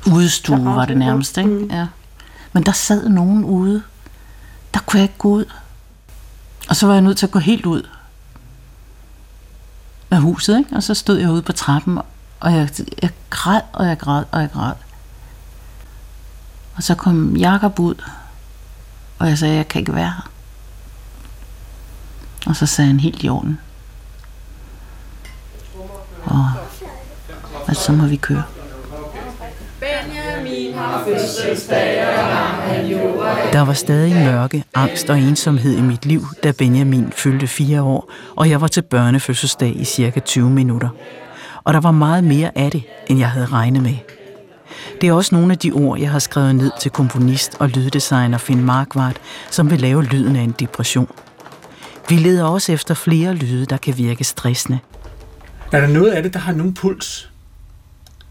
øh, 0.07 0.15
udstue 0.15 0.65
var 0.65 0.85
det 0.85 0.97
nærmest, 0.97 1.39
ikke? 1.39 1.51
Mm. 1.51 1.71
Ja. 1.71 1.87
Men 2.53 2.63
der 2.63 2.73
sad 2.73 3.09
nogen 3.09 3.45
ude. 3.45 3.83
Der 4.75 4.81
kunne 4.81 4.99
jeg 4.99 5.05
ikke 5.05 5.19
gå 5.19 5.29
ud. 5.29 5.45
Og 6.69 6.77
så 6.77 6.87
var 6.87 6.93
jeg 6.93 7.03
nødt 7.03 7.19
til 7.19 7.27
at 7.27 7.33
gå 7.33 7.39
helt 7.39 7.67
ud 7.67 7.89
af 10.11 10.21
huset, 10.21 10.59
ikke? 10.59 10.77
Og 10.77 10.83
så 10.83 10.95
stod 10.95 11.19
jeg 11.19 11.31
ude 11.31 11.43
på 11.43 11.53
trappen, 11.53 11.99
og 12.41 12.53
jeg, 12.53 12.69
jeg 13.03 13.11
græd, 13.31 13.61
og 13.73 13.87
jeg 13.87 13.99
græd, 13.99 14.25
og 14.31 14.41
jeg 14.41 14.51
græd. 14.53 14.75
Og 16.77 16.83
så 16.83 16.95
kom 16.95 17.37
Jakob 17.37 17.81
ud, 17.81 17.95
og 19.21 19.29
jeg 19.29 19.39
sagde, 19.39 19.57
jeg 19.57 19.69
kan 19.69 19.79
ikke 19.81 19.95
være 19.95 20.13
her. 20.17 20.31
Og 22.47 22.57
så 22.57 22.67
sagde 22.67 22.89
han 22.89 23.01
helt 23.01 23.23
i 23.23 23.29
orden. 23.29 23.59
Og 26.25 26.51
at 27.69 27.77
så 27.77 27.93
må 27.93 28.07
vi 28.07 28.17
køre. 28.17 28.43
Der 33.53 33.61
var 33.61 33.73
stadig 33.73 34.15
mørke, 34.15 34.65
angst 34.75 35.11
og 35.11 35.19
ensomhed 35.19 35.77
i 35.77 35.81
mit 35.81 36.07
liv, 36.07 36.27
da 36.43 36.53
Benjamin 36.53 37.13
fyldte 37.13 37.47
fire 37.47 37.83
år, 37.83 38.13
og 38.37 38.51
jeg 38.51 38.61
var 38.61 38.67
til 38.67 38.83
børnefødselsdag 38.83 39.77
i 39.77 39.85
cirka 39.85 40.21
20 40.21 40.51
minutter. 40.51 40.89
Og 41.65 41.75
der 41.75 41.81
var 41.81 41.91
meget 41.91 42.25
mere 42.25 42.59
af 42.59 42.71
det, 42.71 42.83
end 43.07 43.19
jeg 43.19 43.31
havde 43.31 43.47
regnet 43.47 43.83
med. 43.83 44.20
Det 45.01 45.09
er 45.09 45.13
også 45.13 45.35
nogle 45.35 45.53
af 45.53 45.59
de 45.59 45.73
ord, 45.73 45.99
jeg 45.99 46.11
har 46.11 46.19
skrevet 46.19 46.55
ned 46.55 46.71
til 46.81 46.91
komponist 46.91 47.57
og 47.59 47.69
lyddesigner 47.69 48.39
Finn 48.39 48.65
Markvart, 48.65 49.17
som 49.51 49.71
vil 49.71 49.81
lave 49.81 50.05
lyden 50.05 50.37
af 50.37 50.43
en 50.43 50.55
depression. 50.59 51.09
Vi 52.09 52.17
leder 52.17 52.45
også 52.45 52.73
efter 52.73 52.95
flere 52.95 53.35
lyde, 53.35 53.67
der 53.67 53.77
kan 53.77 53.99
virke 53.99 54.25
stressende. 54.25 54.79
Er 55.73 55.81
der 55.81 55.87
noget 55.87 56.11
af 56.11 56.23
det, 56.23 56.35
der 56.35 56.41
har 56.41 56.53
nogen 56.53 56.75
puls? 56.75 57.31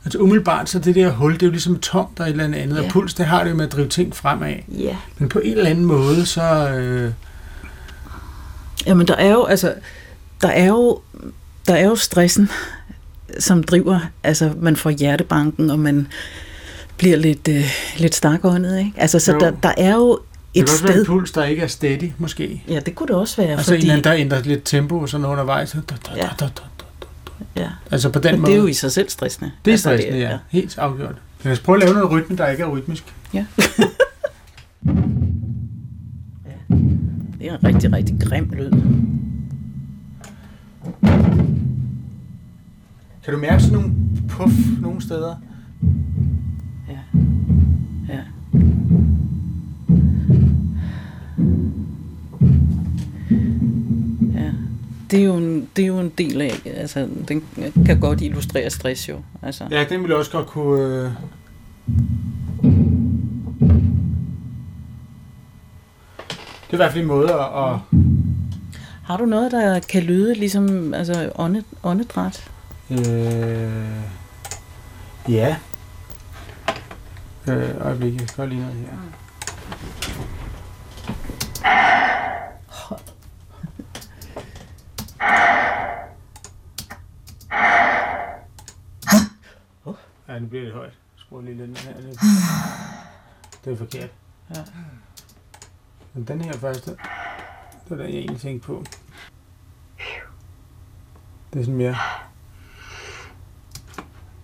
Altså 0.06 0.20
umiddelbart, 0.20 0.70
så 0.70 0.80
det 0.80 0.96
der 0.96 1.10
hul, 1.10 1.34
det 1.34 1.42
er 1.42 1.48
jo 1.48 1.52
ligesom 1.52 1.80
tomt 1.80 2.20
og 2.20 2.26
et 2.26 2.32
eller 2.32 2.44
andet. 2.44 2.76
Ja. 2.76 2.84
Og 2.84 2.90
puls, 2.92 3.14
det 3.14 3.26
har 3.26 3.44
det 3.44 3.52
jo 3.52 3.56
med 3.56 3.66
at 3.66 3.72
drive 3.72 3.88
ting 3.88 4.16
fremad. 4.16 4.56
Ja. 4.68 4.96
Men 5.18 5.30
på 5.30 5.40
en 5.40 5.52
eller 5.52 5.70
anden 5.70 5.86
måde, 5.86 6.26
så... 6.26 6.70
Øh, 6.70 7.12
Jamen, 8.86 9.08
der 9.08 9.16
er 9.16 9.32
jo, 9.32 9.46
altså, 9.46 9.74
der 10.42 10.48
er 10.48 10.66
jo, 10.66 11.02
der 11.68 11.74
er 11.76 11.86
jo 11.86 11.96
stressen, 11.96 12.50
som 13.40 13.64
driver, 13.64 14.00
altså, 14.24 14.52
man 14.62 14.76
får 14.76 14.90
hjertebanken, 14.90 15.70
og 15.72 15.80
man 15.80 16.08
bliver 16.98 17.18
lidt, 17.18 17.48
øh, 17.48 17.64
lidt 17.98 18.16
stakåndet, 18.16 18.80
ikke? 18.80 18.92
Altså, 18.98 19.20
så 19.20 19.32
Jo. 19.34 19.40
der, 19.40 19.52
der 19.64 19.72
er 19.78 19.96
jo 19.96 20.20
det 20.56 20.60
et 20.62 20.66
kan 20.66 20.74
også 20.74 20.84
være 20.84 20.94
en 20.94 20.98
sted. 20.98 21.06
puls, 21.06 21.32
der 21.32 21.44
ikke 21.46 21.62
er 21.62 21.68
steady, 21.68 22.12
måske. 22.18 22.64
Ja, 22.70 22.80
det 22.80 22.96
kunne 22.96 23.08
det 23.08 23.16
også 23.16 23.42
være, 23.42 23.52
Altså 23.52 23.74
en 23.74 23.78
fordi... 23.78 23.82
eller 23.82 23.94
anden, 23.94 24.04
der 24.04 24.14
ændrer 24.14 24.42
lidt 24.44 24.62
tempo 24.66 25.00
og 25.00 25.10
sådan 25.10 25.26
undervejs. 25.26 25.72
Da, 25.72 25.78
da, 25.90 25.96
da, 26.06 26.12
Ja. 26.16 26.22
da, 26.40 26.46
da, 26.46 26.48
da. 27.56 27.62
ja. 27.62 27.68
Altså 27.92 28.10
på 28.10 28.20
den 28.20 28.32
Men 28.32 28.42
måde. 28.42 28.52
det 28.52 28.58
er 28.58 28.62
jo 28.62 28.68
i 28.68 28.74
sig 28.74 28.92
selv 28.92 29.10
stressende. 29.10 29.52
det 29.66 29.72
er 29.72 29.74
Altså, 29.74 29.90
stressende, 29.90 30.20
ja. 30.20 30.38
Helt 30.50 30.78
afgjort. 30.78 31.16
Lad 31.44 31.54
os 31.54 31.60
prøve 31.60 31.76
at 31.76 31.84
lave 31.84 31.94
noget 31.94 32.12
rytme, 32.12 32.38
der 32.38 32.48
ikke 32.48 32.64
er 32.64 32.68
rytmisk. 32.68 33.04
ja. 33.34 33.46
det 37.40 37.48
er 37.50 37.58
en 37.58 37.64
rigtig, 37.64 37.94
rigtig 37.94 38.16
grim 38.30 38.52
lyd. 38.54 38.72
Kan 43.30 43.36
du 43.36 43.42
mærke 43.42 43.64
sådan 43.64 43.80
nogle 43.80 43.96
puff 44.30 44.54
nogle 44.82 45.02
steder? 45.02 45.36
Ja. 46.88 47.00
Ja. 48.14 48.20
Ja. 54.34 54.52
Det 55.12 55.20
er, 55.20 55.24
jo 55.24 55.38
en, 55.38 55.70
det 55.76 55.84
er 55.84 55.88
jo 55.88 56.00
en 56.00 56.12
del 56.18 56.42
af, 56.42 56.62
altså, 56.66 57.08
den 57.28 57.44
kan 57.86 58.00
godt 58.00 58.22
illustrere 58.22 58.70
stress 58.70 59.10
jo. 59.10 59.18
Altså. 59.42 59.64
Ja, 59.72 59.86
den 59.90 60.04
vil 60.04 60.14
også 60.14 60.32
godt 60.32 60.48
kunne... 60.48 60.82
Øh... 60.82 61.12
Det 66.62 66.70
er 66.70 66.74
i 66.74 66.76
hvert 66.76 66.92
fald 66.92 67.02
en 67.02 67.08
måde 67.08 67.34
at... 67.34 67.40
at 67.40 67.80
Har 69.04 69.18
du 69.18 69.26
noget, 69.26 69.52
der 69.52 69.80
kan 69.80 70.04
lyde 70.04 70.34
ligesom 70.34 70.94
altså 70.94 71.32
ånde, 71.36 71.64
åndedræt? 71.84 72.50
Øh, 72.92 74.04
ja. 75.30 75.58
Øh, 77.48 77.86
øjeblik, 77.86 78.22
jeg 78.22 78.30
skal 78.30 78.50
lige 78.50 78.62
noget 78.62 78.76
her. 78.76 78.98
Ja, 90.28 90.40
nu 90.40 90.48
bliver 90.48 90.64
det 90.64 90.74
højt. 90.74 90.94
Skru 91.16 91.42
lige 91.42 91.58
lidt 91.58 91.70
ned 91.70 91.78
her. 91.78 91.94
Det, 91.94 92.20
det 93.66 93.74
er 93.74 93.78
forkert. 93.78 94.10
Ja. 94.56 94.64
Men 96.14 96.24
den 96.24 96.42
her 96.42 96.54
første, 96.54 96.92
det 96.92 97.90
var 97.90 97.96
den, 97.96 98.06
jeg 98.06 98.16
egentlig 98.16 98.42
tænkte 98.42 98.68
på. 98.68 98.84
Det 101.54 101.60
er 101.60 101.64
sådan 101.64 101.78
mere... 101.78 101.96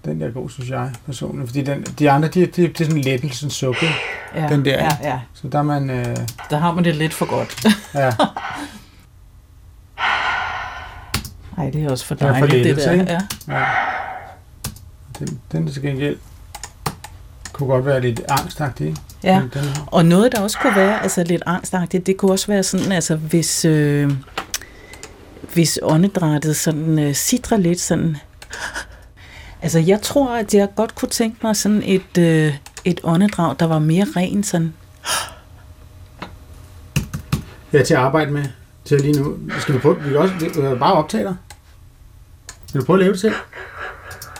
Den 0.06 0.20
der 0.22 0.28
er 0.28 0.32
god, 0.32 0.50
synes 0.50 0.70
jeg, 0.70 0.92
personligt. 1.06 1.50
Fordi 1.50 1.62
den, 1.62 1.82
de 1.84 2.12
andre, 2.12 2.28
de, 2.28 2.40
de, 2.46 2.48
det 2.68 2.82
er 2.82 2.86
sådan 2.86 3.02
lettelsens 3.02 3.54
suk, 3.54 3.84
ikke? 3.84 3.96
Ja, 4.36 4.48
Den 4.50 4.66
der, 4.66 4.84
ja, 4.84 4.90
ja. 5.04 5.20
Så 5.34 5.48
der 5.48 5.60
er 5.60 5.64
man... 5.64 5.90
Øh, 5.90 6.18
Der 6.50 6.58
har 6.58 6.74
man 6.74 6.84
det 6.84 6.96
lidt 6.96 7.14
for 7.14 7.26
godt. 7.26 7.66
ja, 8.02 8.12
Nej, 11.58 11.70
det 11.70 11.84
er 11.84 11.90
også 11.92 12.06
for 12.06 12.16
Det 12.16 12.22
dejligt, 12.24 12.52
det 12.52 12.62
lettelse, 12.66 12.90
der. 12.90 12.94
ikke? 13.02 13.12
Ja. 13.48 13.54
ja. 13.60 13.66
Den, 15.20 15.40
den 15.52 15.68
er 15.68 15.72
til 15.72 15.82
gengæld 15.82 16.18
kunne 17.54 17.68
godt 17.68 17.86
være 17.86 18.02
lidt 18.02 18.22
angstagtig, 18.30 18.88
ikke? 18.88 19.00
Ja. 19.24 19.40
Men 19.40 19.52
Den, 19.54 19.64
Og 19.88 20.06
noget, 20.06 20.32
der 20.32 20.42
også 20.42 20.60
kunne 20.60 20.76
være 20.76 21.04
altså 21.04 21.24
lidt 21.24 21.44
angstagtigt, 21.46 22.08
det 22.08 22.18
kunne 22.18 22.32
også 22.32 22.48
være 22.48 22.64
sådan, 22.64 22.92
altså 22.92 23.16
hvis, 23.16 23.66
øh, 23.66 24.12
hvis 25.54 25.80
åndedrættet 25.84 26.56
sådan 26.56 27.00
øh, 27.00 27.16
sidrer 27.16 27.58
lidt 27.58 27.82
sådan... 27.82 28.18
Altså 29.66 29.80
jeg 29.80 30.02
tror, 30.02 30.30
at 30.30 30.54
jeg 30.54 30.70
godt 30.76 30.96
kunne 30.96 31.10
tænke 31.10 31.38
mig 31.44 31.56
sådan 31.56 31.84
et, 31.86 32.18
øh, 32.20 32.54
et 32.86 33.00
åndedrag, 33.04 33.56
der 33.60 33.66
var 33.66 33.80
mere 33.80 34.06
ren 34.16 34.44
sådan... 34.44 34.74
jeg 37.74 37.80
er 37.80 37.84
til 37.84 37.94
at 37.94 38.00
arbejde 38.00 38.32
med 38.32 38.44
til 38.86 39.02
lige 39.02 39.22
nu. 39.22 39.38
Skal 39.60 39.76
vi 39.76 39.80
prøve? 39.80 40.02
Vi 40.02 40.10
kan 40.10 40.18
også 40.18 40.34
vi 40.34 40.50
kan 40.50 40.80
bare 40.80 40.94
optage 40.94 41.24
dig. 41.24 41.36
Vil 42.74 42.82
du 42.82 42.86
prøve 42.86 42.98
at 42.98 43.04
lave 43.04 43.12
det 43.12 43.20
selv? 43.20 43.34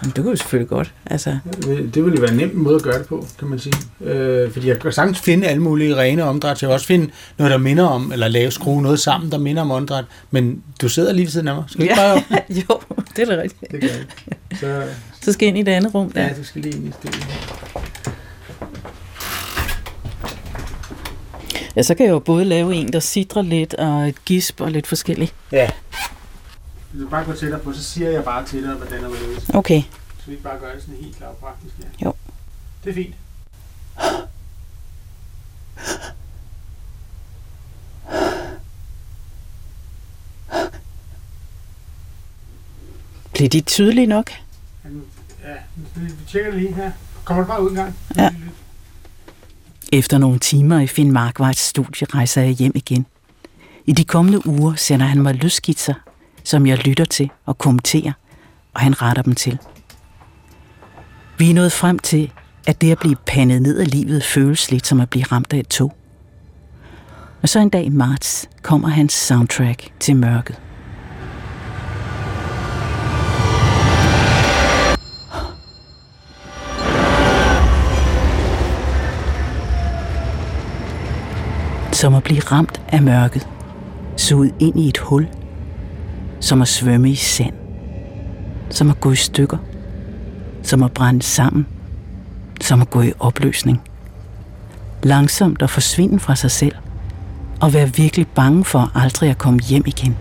Jamen, 0.02 0.14
det 0.16 0.24
kunne 0.24 0.32
jo 0.32 0.36
selvfølgelig 0.36 0.70
godt. 0.70 0.94
Altså, 1.06 1.38
Det 1.66 2.06
ville 2.06 2.22
være 2.22 2.32
en 2.32 2.38
nem 2.38 2.56
måde 2.56 2.76
at 2.76 2.82
gøre 2.82 3.00
det 3.00 3.08
på, 3.08 3.28
kan 3.40 3.48
man 3.48 3.60
sige. 3.60 3.76
Øh, 4.02 4.52
fordi 4.52 4.68
jeg 4.68 4.80
kan 4.80 4.92
sagtens 4.92 5.20
finde 5.20 5.48
alle 5.48 5.62
mulige 5.62 5.96
rene 5.96 6.24
omdræt. 6.24 6.62
Jeg 6.62 6.68
kan 6.68 6.74
også 6.74 6.86
finde 6.86 7.12
noget, 7.38 7.52
der 7.52 7.58
minder 7.58 7.84
om, 7.84 8.12
eller 8.12 8.28
lave 8.28 8.52
skrue 8.52 8.82
noget 8.82 9.00
sammen, 9.00 9.32
der 9.32 9.38
minder 9.38 9.62
om 9.62 9.72
åndedræt. 9.72 10.06
Men 10.32 10.64
du 10.82 10.90
sidder 10.90 11.14
lige 11.14 11.26
ved 11.26 11.32
siden 11.32 11.48
af 11.48 11.56
mig. 11.56 11.64
Skal 11.68 11.82
vi 11.82 11.84
ikke 11.84 11.96
bare... 11.96 12.22
jo, 12.70 12.80
det 13.16 13.30
er 13.30 13.36
da 13.36 13.42
rigtigt. 13.42 13.72
Det 13.72 13.82
gør 13.82 13.88
jeg. 13.88 14.06
Så, 14.60 14.88
Så 15.22 15.32
skal 15.34 15.46
jeg 15.46 15.50
ind 15.50 15.58
i 15.68 15.72
det 15.72 15.76
andet 15.78 15.94
rum 15.96 16.12
der. 16.12 16.22
ja, 16.24 16.34
du 16.38 16.44
skal 16.44 16.62
lige 16.62 16.76
ind 16.76 16.88
i 16.88 16.92
stedet. 16.92 17.28
Ja, 21.76 21.82
så 21.84 21.96
kan 21.96 22.06
jeg 22.06 22.12
jo 22.12 22.20
både 22.20 22.46
lave 22.46 22.76
en, 22.76 22.94
der 22.94 23.00
sidrer 23.00 23.42
lidt, 23.42 23.74
og 23.74 24.08
et 24.10 24.26
gisp 24.26 24.62
og 24.62 24.72
lidt 24.72 24.88
forskelligt. 24.88 25.34
Ja. 25.52 25.70
Hvis 26.92 27.02
du 27.04 27.10
bare 27.10 27.26
går 27.26 27.34
tættere 27.34 27.60
på, 27.60 27.74
så 27.74 27.84
siger 27.84 28.10
jeg 28.10 28.24
bare 28.24 28.46
til 28.46 28.64
dig, 28.64 28.74
hvordan 28.74 29.04
er 29.04 29.08
hvorledes. 29.08 29.50
Okay. 29.54 29.82
Så 30.20 30.24
vi 30.26 30.32
ikke 30.32 30.44
bare 30.44 30.60
gør 30.60 30.74
det 30.74 30.82
sådan 30.82 30.96
helt 31.02 31.20
lavpraktisk. 31.20 31.74
Ja. 31.80 32.06
Jo. 32.06 32.14
Det 32.84 32.90
er 32.90 32.94
fint. 32.94 33.16
Bliver 43.36 43.50
de 43.50 43.62
tydelige 43.62 44.08
nok? 44.08 44.32
Ja, 45.44 45.54
vi 45.96 46.12
tjekker 46.28 46.52
det 46.52 46.62
lige 46.62 46.74
her. 46.74 46.92
Kommer 47.24 47.44
du 47.44 47.48
bare 47.48 47.64
ud 47.64 47.70
en 47.70 47.76
gang? 47.76 47.96
Ja. 48.16 48.30
Efter 49.94 50.18
nogle 50.18 50.40
timer 50.40 50.80
i 50.80 50.88
Finn 50.88 51.12
Markvejs 51.12 51.58
studie 51.58 52.08
rejser 52.14 52.42
jeg 52.42 52.52
hjem 52.52 52.72
igen. 52.76 53.06
I 53.86 53.92
de 53.92 54.06
kommende 54.06 54.48
uger 54.48 54.76
sender 54.76 55.06
han 55.06 55.22
mig 55.22 55.34
lydskitser, 55.34 55.94
som 56.44 56.66
jeg 56.66 56.78
lytter 56.88 57.06
til 57.06 57.30
og 57.46 57.58
kommenterer, 57.58 58.12
og 58.74 58.82
han 58.82 59.02
retter 59.02 59.24
dem 59.24 59.36
til. 59.36 59.58
Vi 61.38 61.50
er 61.50 61.54
nået 61.54 61.72
frem 61.72 62.00
til, 62.00 62.32
at 62.68 62.82
det 62.82 62.92
at 62.92 63.00
blive 63.00 63.16
pandet 63.26 63.62
ned 63.62 63.80
af 63.80 63.92
livet 63.92 64.24
føles 64.24 64.72
lidt 64.72 64.88
som 64.88 65.00
at 65.00 65.10
blive 65.10 65.26
ramt 65.26 65.54
af 65.54 65.58
et 65.58 65.68
tog. 65.68 65.96
Og 67.42 67.50
så 67.50 67.60
en 67.60 67.70
dag 67.70 67.84
i 67.84 67.90
marts 67.90 68.50
kommer 68.62 68.88
hans 68.88 69.14
soundtrack 69.14 69.92
til 70.00 70.16
mørket. 70.16 70.60
Som 81.96 82.16
at 82.16 82.24
blive 82.24 82.40
ramt 82.40 82.82
af 82.88 83.02
mørket, 83.02 83.48
suget 84.18 84.54
ind 84.60 84.80
i 84.80 84.88
et 84.88 84.98
hul, 84.98 85.28
som 86.40 86.62
at 86.62 86.68
svømme 86.68 87.10
i 87.10 87.16
sand, 87.16 87.54
som 88.70 88.90
at 88.90 89.00
gå 89.00 89.12
i 89.12 89.16
stykker, 89.16 89.58
som 90.64 90.84
at 90.84 90.92
brænde 90.92 91.22
sammen, 91.22 91.68
som 92.62 92.82
at 92.82 92.90
gå 92.90 93.02
i 93.02 93.14
opløsning. 93.20 93.82
Langsomt 95.04 95.62
at 95.62 95.70
forsvinde 95.70 96.20
fra 96.20 96.36
sig 96.36 96.52
selv, 96.52 96.76
og 97.62 97.74
være 97.74 97.94
virkelig 97.94 98.28
bange 98.28 98.66
for 98.66 98.92
aldrig 98.96 99.30
at 99.30 99.38
komme 99.38 99.60
hjem 99.60 99.84
igen. 99.86 100.18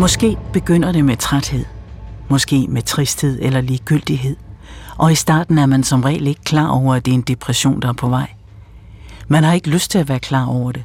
Måske 0.00 0.36
begynder 0.52 0.92
det 0.92 1.04
med 1.04 1.16
træthed, 1.16 1.64
måske 2.28 2.66
med 2.68 2.82
tristhed 2.82 3.38
eller 3.42 3.60
ligegyldighed, 3.60 4.36
og 4.96 5.12
i 5.12 5.14
starten 5.14 5.58
er 5.58 5.66
man 5.66 5.84
som 5.84 6.02
regel 6.02 6.26
ikke 6.26 6.44
klar 6.44 6.68
over, 6.68 6.94
at 6.94 7.04
det 7.04 7.10
er 7.10 7.14
en 7.14 7.22
depression, 7.22 7.82
der 7.82 7.88
er 7.88 7.92
på 7.92 8.08
vej. 8.08 8.30
Man 9.28 9.44
har 9.44 9.52
ikke 9.52 9.70
lyst 9.70 9.90
til 9.90 9.98
at 9.98 10.08
være 10.08 10.18
klar 10.18 10.46
over 10.46 10.72
det. 10.72 10.84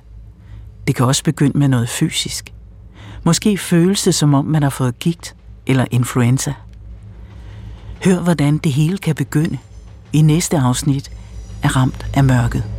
Det 0.88 0.96
kan 0.96 1.06
også 1.06 1.24
begynde 1.24 1.58
med 1.58 1.68
noget 1.68 1.90
fysisk. 1.90 2.54
Måske 3.24 3.58
føles 3.58 4.04
det, 4.04 4.16
som 4.16 4.34
om 4.34 4.46
man 4.46 4.64
har 4.64 4.70
fået 4.70 5.00
gigt 5.00 5.36
eller 5.68 5.86
influenza. 5.92 6.54
Hør, 8.06 8.20
hvordan 8.20 8.58
det 8.58 8.74
hele 8.74 8.98
kan 8.98 9.16
begynde 9.16 9.58
i 10.14 10.22
næste 10.22 10.58
afsnit 10.58 11.12
er 11.64 11.76
Ramt 11.76 12.06
af 12.14 12.24
mørket. 12.24 12.79